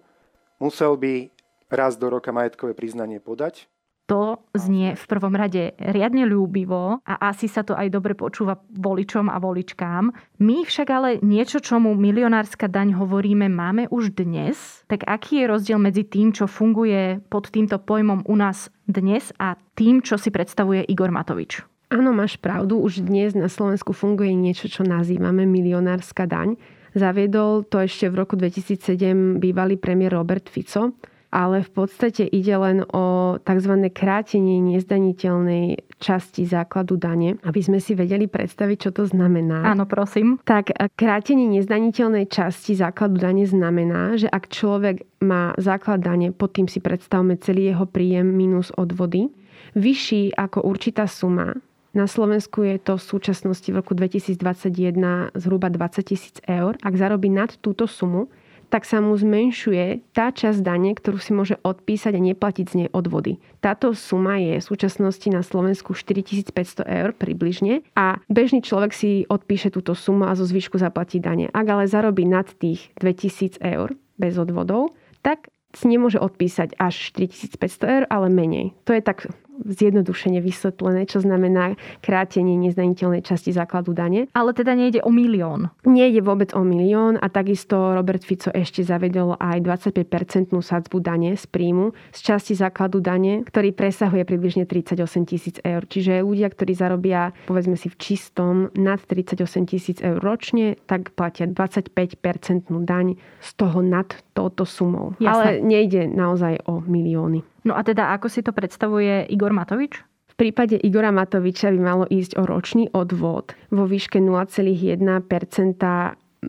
musel 0.61 0.93
by 0.97 1.33
raz 1.71 1.97
do 1.97 2.05
roka 2.11 2.29
majetkové 2.29 2.77
priznanie 2.77 3.17
podať 3.17 3.70
to 4.11 4.43
znie 4.51 4.99
v 4.99 5.05
prvom 5.07 5.31
rade 5.31 5.71
riadne 5.79 6.27
ľúbivo 6.27 6.99
a 7.07 7.13
asi 7.31 7.47
sa 7.47 7.63
to 7.63 7.79
aj 7.79 7.87
dobre 7.87 8.11
počúva 8.11 8.59
voličom 8.75 9.31
a 9.31 9.39
voličkám. 9.39 10.11
My 10.43 10.67
však 10.67 10.87
ale 10.91 11.09
niečo, 11.23 11.63
čomu 11.63 11.95
milionárska 11.95 12.67
daň 12.67 12.99
hovoríme, 12.99 13.47
máme 13.47 13.87
už 13.87 14.11
dnes. 14.11 14.83
Tak 14.91 15.07
aký 15.07 15.39
je 15.39 15.45
rozdiel 15.47 15.79
medzi 15.79 16.03
tým, 16.03 16.35
čo 16.35 16.51
funguje 16.51 17.23
pod 17.31 17.47
týmto 17.55 17.79
pojmom 17.79 18.27
u 18.27 18.35
nás 18.35 18.67
dnes 18.83 19.31
a 19.39 19.55
tým, 19.79 20.03
čo 20.03 20.19
si 20.19 20.27
predstavuje 20.27 20.83
Igor 20.91 21.07
Matovič? 21.07 21.63
Áno, 21.87 22.11
máš 22.11 22.35
pravdu. 22.35 22.83
Už 22.83 23.07
dnes 23.07 23.31
na 23.31 23.47
Slovensku 23.47 23.95
funguje 23.95 24.35
niečo, 24.35 24.67
čo 24.67 24.83
nazývame 24.83 25.47
milionárska 25.47 26.27
daň. 26.27 26.59
Zaviedol 26.91 27.63
to 27.63 27.79
ešte 27.79 28.11
v 28.11 28.15
roku 28.19 28.35
2007 28.35 29.39
bývalý 29.39 29.79
premiér 29.79 30.19
Robert 30.19 30.51
Fico 30.51 30.99
ale 31.31 31.63
v 31.63 31.71
podstate 31.71 32.27
ide 32.27 32.55
len 32.59 32.83
o 32.91 33.39
tzv. 33.39 33.73
krátenie 33.95 34.59
nezdaniteľnej 34.59 35.79
časti 35.97 36.43
základu 36.43 36.99
dane, 36.99 37.39
aby 37.47 37.61
sme 37.63 37.79
si 37.79 37.95
vedeli 37.95 38.27
predstaviť, 38.27 38.77
čo 38.77 38.91
to 38.91 39.07
znamená. 39.07 39.63
Áno, 39.63 39.87
prosím. 39.87 40.37
Tak 40.43 40.75
krátenie 40.99 41.47
nezdaniteľnej 41.47 42.27
časti 42.27 42.75
základu 42.75 43.23
dane 43.23 43.47
znamená, 43.47 44.19
že 44.19 44.27
ak 44.27 44.51
človek 44.51 45.07
má 45.23 45.55
základ 45.55 46.03
dane, 46.03 46.35
pod 46.35 46.51
tým 46.51 46.67
si 46.67 46.83
predstavme 46.83 47.39
celý 47.39 47.71
jeho 47.71 47.87
príjem 47.87 48.27
minus 48.27 48.69
odvody, 48.75 49.31
vyšší 49.73 50.35
ako 50.35 50.67
určitá 50.67 51.07
suma, 51.07 51.55
na 51.91 52.07
Slovensku 52.07 52.63
je 52.63 52.79
to 52.79 52.95
v 52.95 53.03
súčasnosti 53.03 53.67
v 53.67 53.75
roku 53.75 53.91
2021 53.91 55.35
zhruba 55.35 55.67
20 55.67 56.07
tisíc 56.07 56.39
eur. 56.47 56.79
Ak 56.79 56.95
zarobí 56.95 57.27
nad 57.27 57.51
túto 57.59 57.83
sumu, 57.83 58.31
tak 58.71 58.87
sa 58.87 59.03
mu 59.03 59.11
zmenšuje 59.19 60.15
tá 60.15 60.31
časť 60.31 60.63
dane, 60.63 60.95
ktorú 60.95 61.19
si 61.19 61.35
môže 61.35 61.59
odpísať 61.59 62.15
a 62.15 62.21
neplatiť 62.31 62.65
z 62.65 62.77
nej 62.79 62.89
odvody. 62.95 63.43
Táto 63.59 63.91
suma 63.91 64.39
je 64.39 64.57
v 64.57 64.63
súčasnosti 64.63 65.27
na 65.27 65.43
Slovensku 65.43 65.91
4500 65.91 66.87
eur 66.87 67.11
približne 67.11 67.83
a 67.99 68.23
bežný 68.31 68.63
človek 68.63 68.95
si 68.95 69.27
odpíše 69.27 69.75
túto 69.75 69.91
sumu 69.91 70.31
a 70.31 70.39
zo 70.39 70.47
zvyšku 70.47 70.79
zaplatí 70.79 71.19
dane. 71.19 71.51
Ak 71.51 71.67
ale 71.67 71.91
zarobí 71.91 72.23
nad 72.23 72.47
tých 72.47 72.95
2000 73.03 73.59
eur 73.59 73.91
bez 74.15 74.39
odvodov, 74.39 74.95
tak 75.19 75.51
si 75.75 75.91
nemôže 75.91 76.19
odpísať 76.19 76.79
až 76.79 77.11
4500 77.15 77.59
eur, 77.91 78.03
ale 78.07 78.27
menej. 78.31 78.75
To 78.87 78.95
je 78.95 79.03
tak 79.03 79.27
zjednodušene 79.65 80.41
vysvetlené, 80.41 81.05
čo 81.05 81.21
znamená 81.21 81.77
krátenie 82.01 82.57
nezdaniteľnej 82.57 83.21
časti 83.21 83.53
základu 83.53 83.93
dane. 83.93 84.27
Ale 84.33 84.51
teda 84.51 84.73
nejde 84.73 85.01
o 85.05 85.11
milión. 85.13 85.69
Nejde 85.85 86.21
vôbec 86.25 86.51
o 86.57 86.61
milión 86.65 87.17
a 87.21 87.27
takisto 87.29 87.93
Robert 87.93 88.25
Fico 88.25 88.49
ešte 88.51 88.81
zavedol 88.81 89.37
aj 89.37 89.61
25-percentnú 89.63 90.59
sadzbu 90.59 90.97
dane 90.99 91.33
z 91.37 91.45
príjmu 91.47 91.93
z 92.11 92.19
časti 92.19 92.53
základu 92.57 92.99
dane, 92.99 93.45
ktorý 93.45 93.71
presahuje 93.71 94.23
približne 94.25 94.65
38 94.65 94.97
tisíc 95.29 95.57
eur. 95.63 95.85
Čiže 95.85 96.25
ľudia, 96.25 96.49
ktorí 96.51 96.73
zarobia, 96.75 97.31
povedzme 97.45 97.77
si 97.77 97.87
v 97.87 97.97
čistom, 97.97 98.73
nad 98.75 98.99
38 99.03 99.45
tisíc 99.69 99.97
eur 99.99 100.19
ročne, 100.21 100.77
tak 100.85 101.13
platia 101.13 101.47
25-percentnú 101.49 102.83
daň 102.83 103.19
z 103.41 103.49
toho 103.57 103.81
nad 103.81 104.07
touto 104.31 104.63
sumou. 104.63 105.13
Jasné. 105.19 105.29
Ale 105.29 105.47
nejde 105.61 106.01
naozaj 106.07 106.63
o 106.67 106.79
milióny. 106.79 107.43
No 107.61 107.77
a 107.77 107.81
teda 107.85 108.13
ako 108.17 108.27
si 108.29 108.41
to 108.41 108.51
predstavuje 108.53 109.29
Igor 109.29 109.53
Matovič? 109.53 110.01
V 110.31 110.35
prípade 110.39 110.79
Igora 110.79 111.13
Matoviča 111.13 111.69
by 111.69 111.79
malo 111.79 112.05
ísť 112.09 112.39
o 112.39 112.47
ročný 112.47 112.89
odvod 112.95 113.53
vo 113.69 113.85
výške 113.85 114.17
0,1% 114.17 114.97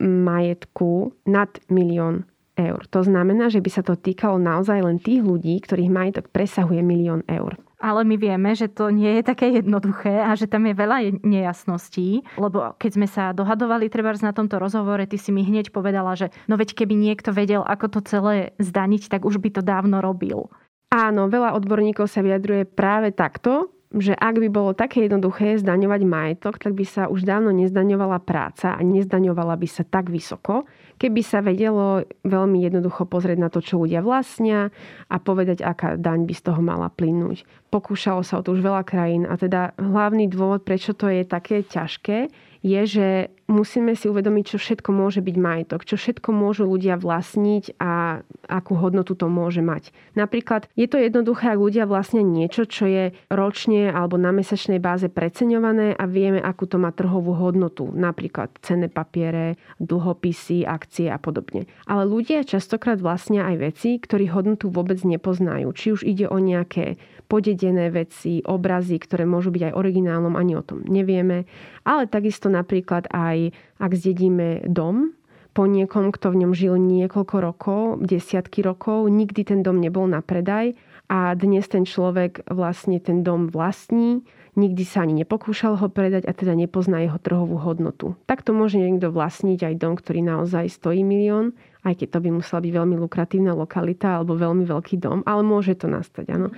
majetku 0.01 1.13
nad 1.29 1.51
milión 1.69 2.25
eur. 2.57 2.81
To 2.93 3.01
znamená, 3.05 3.49
že 3.53 3.61
by 3.61 3.71
sa 3.73 3.83
to 3.85 3.97
týkalo 3.97 4.41
naozaj 4.41 4.81
len 4.81 4.97
tých 5.01 5.21
ľudí, 5.21 5.61
ktorých 5.61 5.93
majetok 5.93 6.33
presahuje 6.33 6.81
milión 6.81 7.21
eur. 7.29 7.57
Ale 7.83 8.07
my 8.07 8.15
vieme, 8.15 8.55
že 8.55 8.71
to 8.71 8.95
nie 8.95 9.19
je 9.19 9.23
také 9.27 9.51
jednoduché 9.59 10.23
a 10.23 10.39
že 10.39 10.47
tam 10.47 10.71
je 10.71 10.75
veľa 10.79 11.19
nejasností, 11.27 12.23
lebo 12.39 12.79
keď 12.79 12.91
sme 12.95 13.11
sa 13.11 13.35
dohadovali 13.35 13.91
treba 13.91 14.15
na 14.23 14.31
tomto 14.31 14.63
rozhovore, 14.63 15.03
ty 15.11 15.19
si 15.19 15.35
mi 15.35 15.43
hneď 15.43 15.75
povedala, 15.75 16.15
že 16.15 16.31
no 16.47 16.55
veď 16.55 16.79
keby 16.79 16.95
niekto 16.95 17.35
vedel, 17.35 17.67
ako 17.67 17.99
to 17.99 18.01
celé 18.07 18.55
zdaniť, 18.63 19.11
tak 19.11 19.27
už 19.27 19.43
by 19.43 19.51
to 19.59 19.67
dávno 19.67 19.99
robil. 19.99 20.47
Áno, 20.93 21.25
veľa 21.33 21.57
odborníkov 21.57 22.05
sa 22.05 22.21
vyjadruje 22.21 22.69
práve 22.69 23.17
takto, 23.17 23.73
že 23.97 24.13
ak 24.13 24.41
by 24.41 24.49
bolo 24.53 24.77
také 24.77 25.09
jednoduché 25.09 25.57
zdaňovať 25.57 26.01
majetok, 26.05 26.61
tak 26.61 26.77
by 26.77 26.85
sa 26.85 27.03
už 27.09 27.25
dávno 27.25 27.49
nezdaňovala 27.53 28.21
práca 28.21 28.77
a 28.77 28.81
nezdaňovala 28.81 29.57
by 29.57 29.69
sa 29.69 29.89
tak 29.89 30.13
vysoko, 30.13 30.69
keby 31.01 31.21
sa 31.25 31.41
vedelo 31.41 32.05
veľmi 32.25 32.61
jednoducho 32.61 33.09
pozrieť 33.09 33.39
na 33.41 33.49
to, 33.49 33.65
čo 33.65 33.81
ľudia 33.81 34.05
vlastnia 34.05 34.69
a 35.09 35.17
povedať, 35.17 35.65
aká 35.65 35.97
daň 35.97 36.29
by 36.29 36.35
z 36.37 36.43
toho 36.45 36.61
mala 36.61 36.93
plynúť. 36.93 37.45
Pokúšalo 37.73 38.21
sa 38.21 38.41
o 38.41 38.45
to 38.45 38.53
už 38.53 38.61
veľa 38.61 38.85
krajín 38.85 39.25
a 39.25 39.37
teda 39.41 39.73
hlavný 39.77 40.29
dôvod, 40.29 40.61
prečo 40.65 40.93
to 40.93 41.09
je 41.09 41.25
také 41.25 41.65
ťažké, 41.65 42.29
je, 42.63 42.81
že 42.87 43.09
musíme 43.51 43.93
si 43.99 44.09
uvedomiť, 44.09 44.55
čo 44.55 44.59
všetko 44.59 44.91
môže 44.95 45.21
byť 45.21 45.37
majetok, 45.37 45.85
čo 45.85 46.01
všetko 46.01 46.33
môžu 46.33 46.65
ľudia 46.65 46.97
vlastniť 46.97 47.77
a 47.77 48.23
akú 48.49 48.79
hodnotu 48.79 49.13
to 49.13 49.29
môže 49.29 49.61
mať. 49.61 49.93
Napríklad 50.17 50.71
je 50.79 50.89
to 50.89 50.97
jednoduché, 50.97 51.53
ak 51.53 51.61
ľudia 51.61 51.85
vlastnia 51.85 52.25
niečo, 52.25 52.65
čo 52.65 52.89
je 52.89 53.05
ročne 53.29 53.93
alebo 53.93 54.17
na 54.17 54.33
mesačnej 54.33 54.81
báze 54.81 55.11
preceňované 55.13 55.93
a 55.93 56.05
vieme, 56.09 56.41
akú 56.41 56.65
to 56.65 56.81
má 56.81 56.95
trhovú 56.95 57.37
hodnotu. 57.37 57.93
Napríklad 57.93 58.55
cenné 58.65 58.89
papiere, 58.89 59.61
dlhopisy, 59.83 60.65
akcie 60.65 61.13
a 61.13 61.21
podobne. 61.21 61.69
Ale 61.85 62.09
ľudia 62.09 62.47
častokrát 62.47 63.03
vlastnia 63.03 63.45
aj 63.53 63.57
veci, 63.59 63.99
ktorí 64.01 64.33
hodnotu 64.33 64.73
vôbec 64.73 65.03
nepoznajú. 65.05 65.69
Či 65.75 65.87
už 65.93 66.01
ide 66.09 66.31
o 66.31 66.39
nejaké 66.41 66.97
podedené 67.31 67.89
veci, 67.89 68.43
obrazy, 68.45 68.99
ktoré 68.99 69.25
môžu 69.25 69.55
byť 69.55 69.73
aj 69.73 69.77
originálnom, 69.77 70.35
ani 70.35 70.59
o 70.59 70.63
tom 70.63 70.85
nevieme. 70.85 71.49
Ale 71.87 72.11
takisto 72.11 72.53
napríklad 72.53 73.11
aj, 73.11 73.55
ak 73.81 73.91
zdedíme 73.93 74.67
dom, 74.69 75.15
po 75.53 75.69
niekom, 75.69 76.17
kto 76.17 76.33
v 76.33 76.41
ňom 76.45 76.53
žil 76.57 76.81
niekoľko 76.81 77.37
rokov, 77.45 77.81
desiatky 78.01 78.65
rokov, 78.65 79.05
nikdy 79.13 79.45
ten 79.45 79.61
dom 79.61 79.85
nebol 79.85 80.09
na 80.09 80.25
predaj 80.25 80.73
a 81.13 81.37
dnes 81.37 81.69
ten 81.69 81.85
človek 81.85 82.49
vlastne 82.49 82.97
ten 82.97 83.21
dom 83.21 83.53
vlastní, 83.53 84.25
nikdy 84.57 84.85
sa 84.85 85.05
ani 85.05 85.25
nepokúšal 85.25 85.77
ho 85.77 85.89
predať 85.93 86.25
a 86.25 86.33
teda 86.33 86.57
nepozná 86.57 87.05
jeho 87.05 87.21
trhovú 87.21 87.61
hodnotu. 87.61 88.17
Takto 88.25 88.57
môže 88.57 88.81
niekto 88.81 89.13
vlastniť 89.13 89.61
aj 89.61 89.75
dom, 89.77 89.93
ktorý 89.97 90.25
naozaj 90.25 90.73
stojí 90.73 91.05
milión, 91.05 91.53
aj 91.85 92.01
keď 92.01 92.09
to 92.17 92.19
by 92.25 92.31
musela 92.33 92.61
byť 92.65 92.73
veľmi 92.73 92.97
lukratívna 92.97 93.53
lokalita 93.53 94.21
alebo 94.21 94.41
veľmi 94.41 94.65
veľký 94.65 94.97
dom, 95.05 95.21
ale 95.29 95.45
môže 95.45 95.77
to 95.77 95.85
nastať, 95.85 96.33
áno 96.33 96.49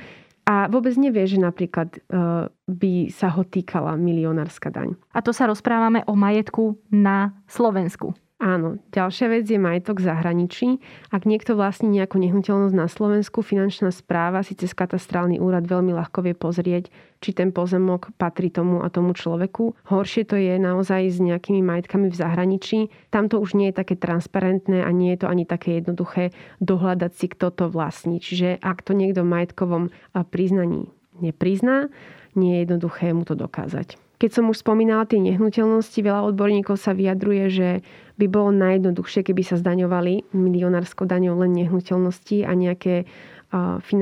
a 0.44 0.68
vôbec 0.68 0.92
nevie, 1.00 1.24
že 1.24 1.40
napríklad 1.40 1.88
uh, 2.12 2.52
by 2.68 3.08
sa 3.08 3.32
ho 3.32 3.48
týkala 3.48 3.96
milionárska 3.96 4.68
daň. 4.68 4.92
A 5.16 5.24
to 5.24 5.32
sa 5.32 5.48
rozprávame 5.48 6.04
o 6.04 6.12
majetku 6.12 6.76
na 6.92 7.32
Slovensku. 7.48 8.12
Áno, 8.42 8.82
ďalšia 8.90 9.30
vec 9.30 9.46
je 9.46 9.56
majetok 9.62 10.02
zahraničí. 10.02 10.82
Ak 11.14 11.22
niekto 11.22 11.54
vlastní 11.54 11.88
nejakú 11.94 12.18
nehnuteľnosť 12.18 12.76
na 12.76 12.90
Slovensku, 12.90 13.46
finančná 13.46 13.94
správa 13.94 14.42
si 14.42 14.58
cez 14.58 14.74
katastrálny 14.74 15.38
úrad 15.38 15.64
veľmi 15.70 15.94
ľahko 15.94 16.26
vie 16.26 16.34
pozrieť, 16.34 16.90
či 17.22 17.30
ten 17.30 17.54
pozemok 17.54 18.10
patrí 18.18 18.50
tomu 18.50 18.82
a 18.82 18.90
tomu 18.90 19.14
človeku. 19.14 19.78
Horšie 19.86 20.26
to 20.26 20.34
je 20.34 20.58
naozaj 20.58 21.14
s 21.14 21.22
nejakými 21.22 21.62
majetkami 21.62 22.10
v 22.10 22.18
zahraničí. 22.20 22.78
Tam 23.14 23.30
to 23.30 23.38
už 23.38 23.54
nie 23.54 23.70
je 23.70 23.78
také 23.80 23.94
transparentné 23.94 24.82
a 24.82 24.90
nie 24.90 25.14
je 25.14 25.24
to 25.24 25.26
ani 25.30 25.46
také 25.46 25.78
jednoduché 25.78 26.34
dohľadať 26.58 27.12
si, 27.14 27.26
kto 27.30 27.54
to 27.54 27.64
vlastní. 27.70 28.18
Čiže 28.18 28.58
ak 28.60 28.82
to 28.82 28.98
niekto 28.98 29.22
v 29.22 29.30
majetkovom 29.30 29.84
priznaní 30.28 30.90
neprizná, 31.22 31.86
nie 32.34 32.58
je 32.58 32.62
jednoduché 32.66 33.14
mu 33.14 33.22
to 33.22 33.38
dokázať. 33.38 34.03
Keď 34.14 34.30
som 34.30 34.46
už 34.46 34.62
spomínala 34.62 35.04
tie 35.10 35.18
nehnuteľnosti, 35.18 35.98
veľa 35.98 36.30
odborníkov 36.30 36.78
sa 36.78 36.94
vyjadruje, 36.94 37.44
že 37.50 37.68
by 38.14 38.26
bolo 38.30 38.54
najjednoduchšie, 38.54 39.26
keby 39.26 39.42
sa 39.42 39.58
zdaňovali 39.58 40.30
milionárskou 40.30 41.02
daňou 41.02 41.34
len 41.42 41.50
nehnuteľnosti 41.50 42.46
a 42.46 42.52
nejaké 42.54 43.10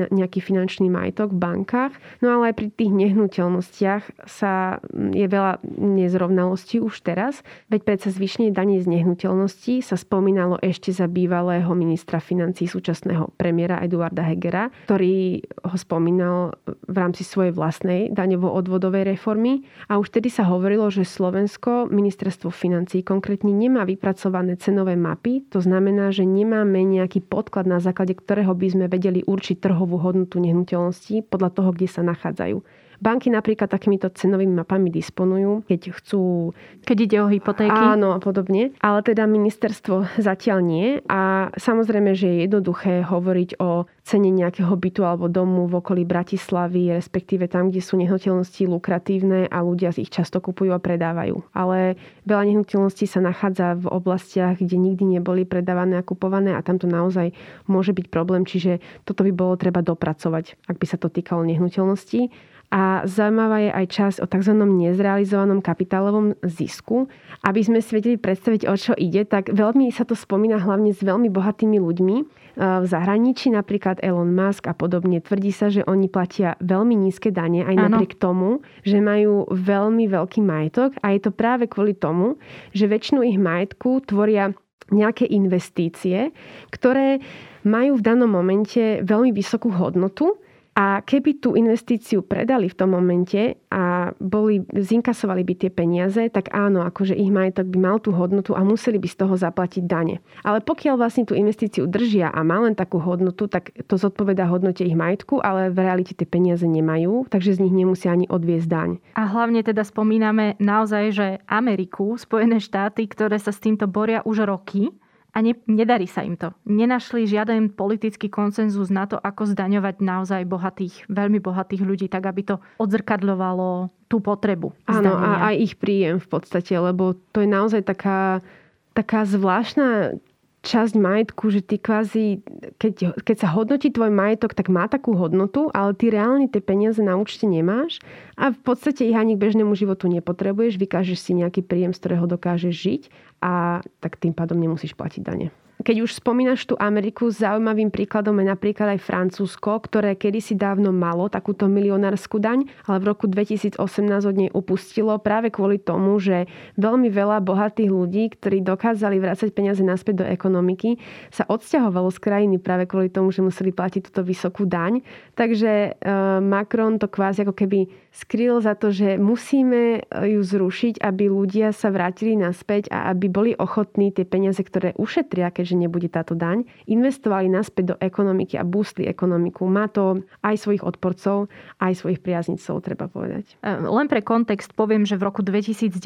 nejaký 0.09 0.41
finančný 0.41 0.89
majetok 0.89 1.29
v 1.31 1.39
bankách. 1.39 1.93
No 2.25 2.37
ale 2.39 2.51
aj 2.51 2.55
pri 2.57 2.67
tých 2.73 2.91
nehnuteľnostiach 2.91 4.25
sa 4.25 4.81
je 4.93 5.27
veľa 5.29 5.61
nezrovnalostí 5.77 6.81
už 6.81 7.05
teraz, 7.05 7.45
veď 7.69 7.81
predsa 7.85 8.09
zvyšenie 8.09 8.49
daní 8.49 8.81
z 8.81 8.89
nehnuteľností 8.89 9.85
sa 9.85 9.93
spomínalo 9.93 10.57
ešte 10.57 10.89
za 10.89 11.05
bývalého 11.05 11.69
ministra 11.77 12.17
financí 12.17 12.65
súčasného 12.65 13.29
premiéra 13.37 13.77
Eduarda 13.85 14.25
Hegera, 14.25 14.73
ktorý 14.89 15.45
ho 15.63 15.77
spomínal 15.77 16.57
v 16.65 16.95
rámci 16.97 17.21
svojej 17.21 17.53
vlastnej 17.53 18.09
daňovo-odvodovej 18.09 19.13
reformy. 19.13 19.61
A 19.91 20.01
už 20.01 20.09
tedy 20.17 20.33
sa 20.33 20.49
hovorilo, 20.49 20.89
že 20.89 21.05
Slovensko, 21.05 21.91
ministerstvo 21.93 22.49
financí 22.49 23.05
konkrétne 23.05 23.53
nemá 23.53 23.85
vypracované 23.85 24.57
cenové 24.57 24.97
mapy, 24.97 25.45
to 25.51 25.61
znamená, 25.61 26.09
že 26.09 26.25
nemáme 26.25 26.81
nejaký 26.81 27.21
podklad, 27.21 27.69
na 27.69 27.77
základe 27.77 28.17
ktorého 28.17 28.55
by 28.57 28.67
sme 28.73 28.85
vedeli 28.87 29.21
určiť 29.21 29.42
určiť 29.43 29.59
trhovú 29.59 29.99
hodnotu 29.99 30.39
nehnuteľností 30.39 31.27
podľa 31.27 31.51
toho, 31.51 31.75
kde 31.75 31.91
sa 31.91 31.99
nachádzajú. 31.99 32.63
Banky 33.03 33.27
napríklad 33.27 33.67
takýmito 33.67 34.07
cenovými 34.07 34.63
mapami 34.63 34.87
disponujú, 34.87 35.67
keď 35.67 35.91
chcú... 35.99 36.55
Keď 36.87 36.97
ide 37.03 37.17
o 37.19 37.27
hypotéky. 37.27 37.75
Áno 37.75 38.15
a 38.15 38.19
podobne. 38.23 38.71
Ale 38.79 39.03
teda 39.03 39.27
ministerstvo 39.27 40.23
zatiaľ 40.23 40.63
nie. 40.63 41.03
A 41.11 41.51
samozrejme, 41.59 42.15
že 42.15 42.31
je 42.31 42.37
jednoduché 42.47 43.03
hovoriť 43.03 43.59
o 43.59 43.91
cene 44.07 44.31
nejakého 44.31 44.71
bytu 44.75 45.03
alebo 45.03 45.27
domu 45.27 45.67
v 45.67 45.79
okolí 45.83 46.03
Bratislavy, 46.07 46.95
respektíve 46.95 47.51
tam, 47.51 47.71
kde 47.71 47.83
sú 47.83 47.99
nehnuteľnosti 47.99 48.63
lukratívne 48.67 49.51
a 49.51 49.57
ľudia 49.59 49.91
ich 49.95 50.11
často 50.11 50.39
kupujú 50.39 50.71
a 50.71 50.79
predávajú. 50.79 51.43
Ale 51.51 51.99
veľa 52.23 52.43
nehnuteľností 52.51 53.03
sa 53.03 53.19
nachádza 53.19 53.79
v 53.79 53.91
oblastiach, 53.91 54.63
kde 54.63 54.79
nikdy 54.79 55.19
neboli 55.19 55.43
predávané 55.43 55.99
a 55.99 56.07
kupované 56.07 56.55
a 56.55 56.63
tam 56.63 56.79
to 56.79 56.87
naozaj 56.87 57.35
môže 57.67 57.91
byť 57.91 58.07
problém. 58.07 58.47
Čiže 58.47 58.79
toto 59.03 59.27
by 59.27 59.31
bolo 59.35 59.59
treba 59.59 59.83
dopracovať, 59.83 60.55
ak 60.71 60.79
by 60.79 60.85
sa 60.87 60.95
to 60.95 61.11
týkalo 61.11 61.43
nehnuteľností. 61.43 62.52
A 62.73 63.05
zaujímavá 63.05 63.61
je 63.61 63.69
aj 63.69 63.85
časť 63.85 64.17
o 64.19 64.25
tzv. 64.25 64.57
nezrealizovanom 64.57 65.61
kapitálovom 65.61 66.33
zisku. 66.41 67.05
Aby 67.45 67.61
sme 67.61 67.85
si 67.85 67.93
vedeli 67.93 68.17
predstaviť, 68.17 68.65
o 68.65 68.73
čo 68.73 68.97
ide, 68.97 69.29
tak 69.29 69.53
veľmi 69.53 69.93
sa 69.93 70.09
to 70.09 70.17
spomína 70.17 70.57
hlavne 70.57 70.89
s 70.89 71.05
veľmi 71.05 71.29
bohatými 71.29 71.77
ľuďmi 71.77 72.17
v 72.53 72.85
zahraničí, 72.85 73.49
napríklad 73.49 74.01
Elon 74.01 74.33
Musk 74.33 74.69
a 74.69 74.77
podobne. 74.77 75.21
Tvrdí 75.21 75.49
sa, 75.53 75.69
že 75.69 75.85
oni 75.85 76.09
platia 76.09 76.53
veľmi 76.61 76.93
nízke 76.93 77.33
dane 77.33 77.65
aj 77.65 77.75
napriek 77.77 78.17
tomu, 78.17 78.61
že 78.85 79.01
majú 79.01 79.49
veľmi 79.49 80.05
veľký 80.09 80.41
majetok 80.41 80.97
a 81.01 81.13
je 81.13 81.21
to 81.21 81.31
práve 81.33 81.65
kvôli 81.65 81.97
tomu, 81.97 82.37
že 82.73 82.89
väčšinu 82.89 83.25
ich 83.25 83.41
majetku 83.41 84.05
tvoria 84.05 84.53
nejaké 84.93 85.25
investície, 85.29 86.29
ktoré 86.69 87.21
majú 87.65 87.97
v 87.97 88.05
danom 88.05 88.29
momente 88.29 89.01
veľmi 89.01 89.33
vysokú 89.33 89.73
hodnotu 89.73 90.37
A 90.73 91.05
keby 91.05 91.37
tú 91.37 91.53
investíciu 91.53 92.25
predali 92.25 92.65
v 92.65 92.77
tom 92.77 92.97
momente 92.97 93.61
a 93.69 94.09
boli, 94.17 94.65
zinkasovali 94.73 95.45
by 95.45 95.53
tie 95.53 95.69
peniaze, 95.69 96.33
tak 96.33 96.49
áno, 96.49 96.81
akože 96.81 97.13
ich 97.13 97.29
majetok 97.29 97.69
by 97.69 97.77
mal 97.77 97.97
tú 98.01 98.09
hodnotu 98.09 98.57
a 98.57 98.65
museli 98.65 98.97
by 98.97 99.05
z 99.05 99.17
toho 99.21 99.37
zaplatiť 99.37 99.85
dane. 99.85 100.17
Ale 100.41 100.65
pokiaľ 100.65 100.97
vlastne 100.97 101.29
tú 101.29 101.37
investíciu 101.37 101.85
držia 101.85 102.33
a 102.33 102.41
má 102.41 102.57
len 102.65 102.73
takú 102.73 102.97
hodnotu, 102.97 103.45
tak 103.45 103.69
to 103.85 104.01
zodpoveda 104.01 104.49
hodnote 104.49 104.81
ich 104.81 104.97
majetku, 104.97 105.45
ale 105.45 105.69
v 105.69 105.77
realite 105.77 106.17
tie 106.17 106.25
peniaze 106.25 106.65
nemajú, 106.65 107.29
takže 107.29 107.53
z 107.53 107.69
nich 107.69 107.73
nemusia 107.77 108.09
ani 108.09 108.25
odviesť 108.25 108.67
daň. 108.67 108.89
A 109.13 109.29
hlavne 109.29 109.61
teda 109.61 109.85
spomíname 109.85 110.57
naozaj, 110.57 111.03
že 111.13 111.27
Ameriku, 111.45 112.17
Spojené 112.17 112.57
štáty, 112.57 113.05
ktoré 113.05 113.37
sa 113.37 113.53
s 113.53 113.61
týmto 113.61 113.85
boria 113.85 114.25
už 114.25 114.49
roky, 114.49 114.89
a 115.33 115.41
ne, 115.41 115.57
nedarí 115.65 116.05
sa 116.05 116.21
im 116.21 116.37
to. 116.37 116.53
Nenašli 116.69 117.25
žiaden 117.25 117.73
politický 117.73 118.29
konsenzus 118.29 118.93
na 118.93 119.09
to, 119.09 119.17
ako 119.17 119.49
zdaňovať 119.49 119.99
naozaj 119.99 120.45
bohatých, 120.45 121.09
veľmi 121.09 121.41
bohatých 121.41 121.81
ľudí, 121.81 122.05
tak 122.05 122.29
aby 122.29 122.45
to 122.45 122.55
odzrkadľovalo 122.77 123.89
tú 124.05 124.21
potrebu. 124.21 124.77
Áno, 124.85 125.17
a 125.17 125.49
aj 125.49 125.55
ich 125.57 125.73
príjem 125.81 126.21
v 126.21 126.27
podstate, 126.29 126.77
lebo 126.77 127.17
to 127.33 127.41
je 127.41 127.49
naozaj 127.49 127.81
taká, 127.81 128.45
taká 128.93 129.25
zvláštna 129.25 130.21
časť 130.63 130.95
majetku, 130.95 131.51
že 131.51 131.59
ty 131.59 131.75
kvázi, 131.75 132.39
keď, 132.79 133.19
keď 133.19 133.35
sa 133.35 133.51
hodnotí 133.51 133.91
tvoj 133.91 134.09
majetok, 134.09 134.55
tak 134.55 134.71
má 134.71 134.87
takú 134.87 135.11
hodnotu, 135.13 135.67
ale 135.75 135.91
ty 135.91 136.07
reálne 136.07 136.47
tie 136.47 136.63
peniaze 136.63 137.03
na 137.03 137.19
účte 137.19 137.43
nemáš 137.43 137.99
a 138.39 138.55
v 138.55 138.59
podstate 138.63 139.03
ich 139.03 139.19
ani 139.19 139.35
k 139.35 139.43
bežnému 139.43 139.75
životu 139.75 140.07
nepotrebuješ, 140.07 140.79
vykážeš 140.79 141.19
si 141.19 141.31
nejaký 141.35 141.67
príjem, 141.67 141.91
z 141.91 141.99
ktorého 141.99 142.25
dokážeš 142.31 142.73
žiť 142.73 143.01
a 143.43 143.83
tak 143.99 144.15
tým 144.15 144.31
pádom 144.31 144.55
nemusíš 144.55 144.95
platiť 144.95 145.21
dane. 145.21 145.51
Keď 145.83 145.99
už 145.99 146.23
spomínaš 146.23 146.63
tú 146.63 146.79
Ameriku, 146.79 147.27
zaujímavým 147.27 147.91
príkladom 147.91 148.39
je 148.39 148.47
napríklad 148.47 148.95
aj 148.95 149.03
Francúzsko, 149.03 149.83
ktoré 149.83 150.15
kedysi 150.15 150.55
dávno 150.55 150.95
malo 150.95 151.27
takúto 151.27 151.67
milionárskú 151.67 152.39
daň, 152.39 152.71
ale 152.87 153.03
v 153.03 153.07
roku 153.11 153.27
2018 153.27 153.75
od 154.23 154.35
nej 154.39 154.47
upustilo 154.55 155.11
práve 155.19 155.51
kvôli 155.51 155.83
tomu, 155.83 156.15
že 156.23 156.47
veľmi 156.79 157.11
veľa 157.11 157.43
bohatých 157.43 157.91
ľudí, 157.91 158.31
ktorí 158.31 158.63
dokázali 158.63 159.19
vrácať 159.19 159.51
peniaze 159.51 159.83
naspäť 159.83 160.23
do 160.23 160.25
ekonomiky, 160.31 161.03
sa 161.35 161.43
odsťahovalo 161.51 162.07
z 162.15 162.19
krajiny 162.23 162.55
práve 162.63 162.87
kvôli 162.87 163.11
tomu, 163.11 163.35
že 163.35 163.43
museli 163.43 163.75
platiť 163.75 164.07
túto 164.07 164.23
vysokú 164.23 164.63
daň. 164.63 165.03
Takže 165.35 165.71
eh, 165.91 166.39
Macron 166.39 166.95
to 166.95 167.11
kvázi 167.11 167.43
ako 167.43 167.59
keby 167.59 167.91
skryl 168.13 168.61
za 168.61 168.77
to, 168.77 168.93
že 168.93 169.17
musíme 169.17 170.05
ju 170.05 170.41
zrušiť, 170.45 171.01
aby 171.01 171.27
ľudia 171.27 171.73
sa 171.73 171.89
vrátili 171.89 172.37
naspäť 172.37 172.93
a 172.93 173.09
aby 173.09 173.25
boli 173.27 173.51
ochotní 173.57 174.13
tie 174.13 174.23
peniaze, 174.23 174.61
ktoré 174.61 174.93
ušetria, 174.95 175.49
keďže 175.49 175.72
že 175.73 175.81
nebude 175.81 176.05
táto 176.05 176.37
daň, 176.37 176.69
investovali 176.85 177.49
naspäť 177.49 177.83
do 177.83 177.95
ekonomiky 177.97 178.61
a 178.61 178.63
boostli 178.63 179.09
ekonomiku. 179.09 179.65
Má 179.65 179.89
to 179.89 180.21
aj 180.45 180.61
svojich 180.61 180.85
odporcov, 180.85 181.49
aj 181.81 181.97
svojich 181.97 182.21
priaznicov, 182.21 182.85
treba 182.85 183.09
povedať. 183.09 183.57
Len 183.65 184.05
pre 184.05 184.21
kontext 184.21 184.77
poviem, 184.77 185.09
že 185.09 185.17
v 185.17 185.25
roku 185.25 185.41
2019 185.41 185.97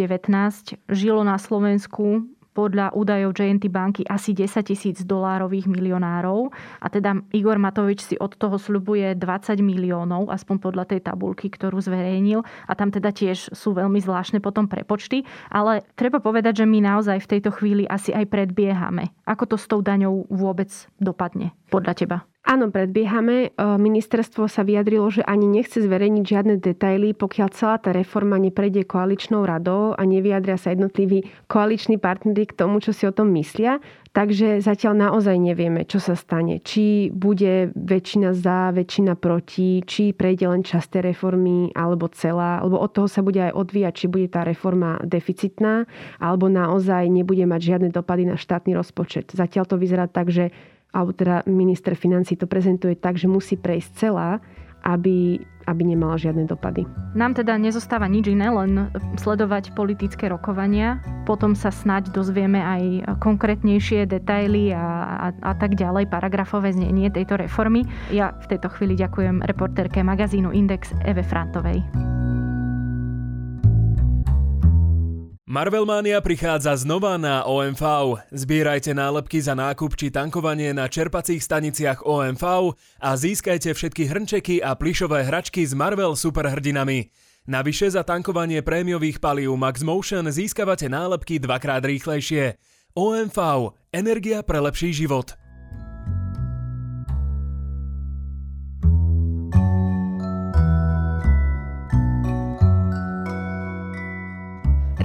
žilo 0.88 1.22
na 1.28 1.36
Slovensku 1.36 2.24
podľa 2.58 2.98
údajov 2.98 3.38
JNT 3.38 3.70
banky 3.70 4.02
asi 4.10 4.34
10 4.34 4.66
tisíc 4.66 5.06
dolárových 5.06 5.70
milionárov 5.70 6.50
a 6.82 6.90
teda 6.90 7.22
Igor 7.30 7.62
Matovič 7.62 8.02
si 8.02 8.16
od 8.18 8.34
toho 8.34 8.58
sľubuje 8.58 9.14
20 9.14 9.62
miliónov, 9.62 10.34
aspoň 10.34 10.58
podľa 10.58 10.90
tej 10.90 11.06
tabulky, 11.06 11.54
ktorú 11.54 11.78
zverejnil 11.78 12.42
a 12.66 12.74
tam 12.74 12.90
teda 12.90 13.14
tiež 13.14 13.54
sú 13.54 13.78
veľmi 13.78 14.02
zvláštne 14.02 14.42
potom 14.42 14.66
prepočty, 14.66 15.22
ale 15.54 15.86
treba 15.94 16.18
povedať, 16.18 16.66
že 16.66 16.66
my 16.66 16.82
naozaj 16.82 17.22
v 17.22 17.30
tejto 17.38 17.54
chvíli 17.54 17.86
asi 17.86 18.10
aj 18.10 18.26
predbiehame. 18.26 19.14
Ako 19.30 19.46
to 19.46 19.56
s 19.62 19.70
tou 19.70 19.86
daňou 19.86 20.26
vôbec 20.34 20.74
dopadne 20.98 21.54
podľa 21.70 21.94
teba? 21.94 22.18
Áno, 22.48 22.72
predbiehame. 22.72 23.52
Ministerstvo 23.60 24.48
sa 24.48 24.64
vyjadrilo, 24.64 25.12
že 25.12 25.20
ani 25.20 25.52
nechce 25.52 25.84
zverejniť 25.84 26.24
žiadne 26.24 26.56
detaily, 26.64 27.12
pokiaľ 27.12 27.48
celá 27.52 27.76
tá 27.76 27.92
reforma 27.92 28.40
neprejde 28.40 28.88
koaličnou 28.88 29.44
radou 29.44 29.92
a 29.92 30.00
nevyjadria 30.08 30.56
sa 30.56 30.72
jednotliví 30.72 31.28
koaliční 31.52 32.00
partnery 32.00 32.48
k 32.48 32.56
tomu, 32.56 32.80
čo 32.80 32.96
si 32.96 33.04
o 33.04 33.12
tom 33.12 33.36
myslia. 33.36 33.84
Takže 34.16 34.64
zatiaľ 34.64 35.12
naozaj 35.12 35.36
nevieme, 35.36 35.84
čo 35.84 36.00
sa 36.00 36.16
stane. 36.16 36.64
Či 36.64 37.12
bude 37.12 37.76
väčšina 37.76 38.32
za, 38.32 38.72
väčšina 38.72 39.20
proti, 39.20 39.84
či 39.84 40.16
prejde 40.16 40.48
len 40.48 40.64
časť 40.64 40.88
tej 40.88 41.12
reformy, 41.12 41.76
alebo 41.76 42.08
celá, 42.16 42.64
alebo 42.64 42.80
od 42.80 42.96
toho 42.96 43.12
sa 43.12 43.28
bude 43.28 43.44
aj 43.44 43.60
odvíjať, 43.60 43.94
či 43.94 44.06
bude 44.08 44.32
tá 44.32 44.48
reforma 44.48 45.04
deficitná, 45.04 45.84
alebo 46.16 46.48
naozaj 46.48 47.12
nebude 47.12 47.44
mať 47.44 47.76
žiadne 47.76 47.90
dopady 47.92 48.24
na 48.24 48.40
štátny 48.40 48.72
rozpočet. 48.72 49.36
Zatiaľ 49.36 49.68
to 49.68 49.76
vyzerá 49.76 50.08
tak, 50.08 50.32
že 50.32 50.56
alebo 50.98 51.14
teda 51.14 51.46
minister 51.46 51.94
financí 51.94 52.34
to 52.34 52.50
prezentuje 52.50 52.98
tak, 52.98 53.22
že 53.22 53.30
musí 53.30 53.54
prejsť 53.54 53.90
celá, 53.94 54.42
aby, 54.82 55.38
aby 55.70 55.82
nemala 55.84 56.18
žiadne 56.18 56.50
dopady. 56.50 56.90
Nám 57.14 57.38
teda 57.38 57.60
nezostáva 57.62 58.10
nič 58.10 58.34
iné, 58.34 58.50
len 58.50 58.90
sledovať 59.22 59.78
politické 59.78 60.32
rokovania. 60.32 60.98
Potom 61.30 61.54
sa 61.54 61.70
snáď 61.70 62.10
dozvieme 62.16 62.58
aj 62.58 62.82
konkrétnejšie 63.22 64.10
detaily 64.10 64.74
a, 64.74 65.30
a, 65.30 65.54
a 65.54 65.54
tak 65.54 65.78
ďalej, 65.78 66.10
paragrafové 66.10 66.74
znenie 66.74 67.14
tejto 67.14 67.38
reformy. 67.38 67.86
Ja 68.10 68.34
v 68.42 68.58
tejto 68.58 68.74
chvíli 68.74 68.98
ďakujem 68.98 69.46
reportérke 69.46 70.02
magazínu 70.02 70.50
Index 70.50 70.96
Eve 71.06 71.22
Frantovej. 71.22 72.17
Marvelmania 75.48 76.20
prichádza 76.20 76.76
znova 76.76 77.16
na 77.16 77.48
OMV. 77.48 77.80
Zbierajte 78.36 78.92
nálepky 78.92 79.40
za 79.40 79.56
nákup 79.56 79.96
či 79.96 80.12
tankovanie 80.12 80.76
na 80.76 80.92
čerpacích 80.92 81.40
staniciach 81.40 82.04
OMV 82.04 82.76
a 83.00 83.10
získajte 83.16 83.72
všetky 83.72 84.12
hrnčeky 84.12 84.56
a 84.60 84.76
plišové 84.76 85.24
hračky 85.24 85.64
s 85.64 85.72
Marvel 85.72 86.20
superhrdinami. 86.20 87.16
Navyše 87.48 87.96
za 87.96 88.04
tankovanie 88.04 88.60
prémiových 88.60 89.24
palív 89.24 89.56
Max 89.56 89.88
Motion 89.88 90.28
získavate 90.28 90.92
nálepky 90.92 91.40
dvakrát 91.40 91.80
rýchlejšie. 91.80 92.60
OMV. 92.92 93.40
Energia 93.96 94.44
pre 94.44 94.60
lepší 94.60 94.92
život. 94.92 95.47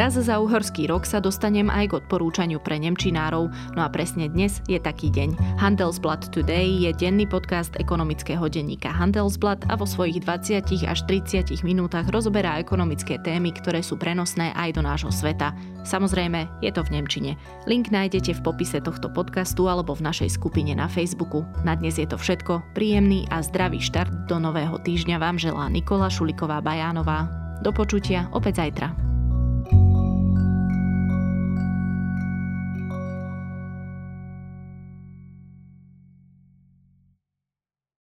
Raz 0.03 0.19
za 0.19 0.43
uhorský 0.43 0.91
rok 0.91 1.07
sa 1.07 1.23
dostanem 1.23 1.71
aj 1.71 1.95
k 1.95 1.97
odporúčaniu 2.03 2.59
pre 2.59 2.75
Nemčinárov, 2.75 3.55
no 3.79 3.81
a 3.87 3.87
presne 3.87 4.27
dnes 4.27 4.59
je 4.67 4.75
taký 4.75 5.15
deň. 5.15 5.63
Handelsblatt 5.63 6.27
Today 6.35 6.67
je 6.83 6.91
denný 6.91 7.23
podcast 7.23 7.71
ekonomického 7.79 8.43
denníka 8.51 8.91
Handelsblatt 8.91 9.63
a 9.71 9.79
vo 9.79 9.87
svojich 9.87 10.19
20 10.27 10.91
až 10.91 10.99
30 11.07 11.55
minútach 11.63 12.11
rozoberá 12.11 12.59
ekonomické 12.59 13.15
témy, 13.23 13.55
ktoré 13.55 13.79
sú 13.79 13.95
prenosné 13.95 14.51
aj 14.59 14.75
do 14.75 14.83
nášho 14.83 15.15
sveta. 15.15 15.55
Samozrejme, 15.87 16.51
je 16.59 16.75
to 16.75 16.83
v 16.83 16.99
Nemčine. 16.99 17.39
Link 17.71 17.95
nájdete 17.95 18.35
v 18.35 18.43
popise 18.43 18.83
tohto 18.83 19.07
podcastu 19.07 19.71
alebo 19.71 19.95
v 19.95 20.03
našej 20.03 20.35
skupine 20.35 20.75
na 20.75 20.91
Facebooku. 20.91 21.47
Na 21.63 21.79
dnes 21.79 22.03
je 22.03 22.11
to 22.11 22.19
všetko. 22.19 22.75
Príjemný 22.75 23.31
a 23.31 23.39
zdravý 23.39 23.79
štart 23.79 24.27
do 24.27 24.43
nového 24.43 24.83
týždňa 24.83 25.23
vám 25.23 25.39
želá 25.39 25.71
Nikola 25.71 26.11
Šuliková 26.11 26.59
Bajánová. 26.59 27.31
Do 27.63 27.71
počutia 27.71 28.27
opäť 28.35 28.67
zajtra. 28.67 29.12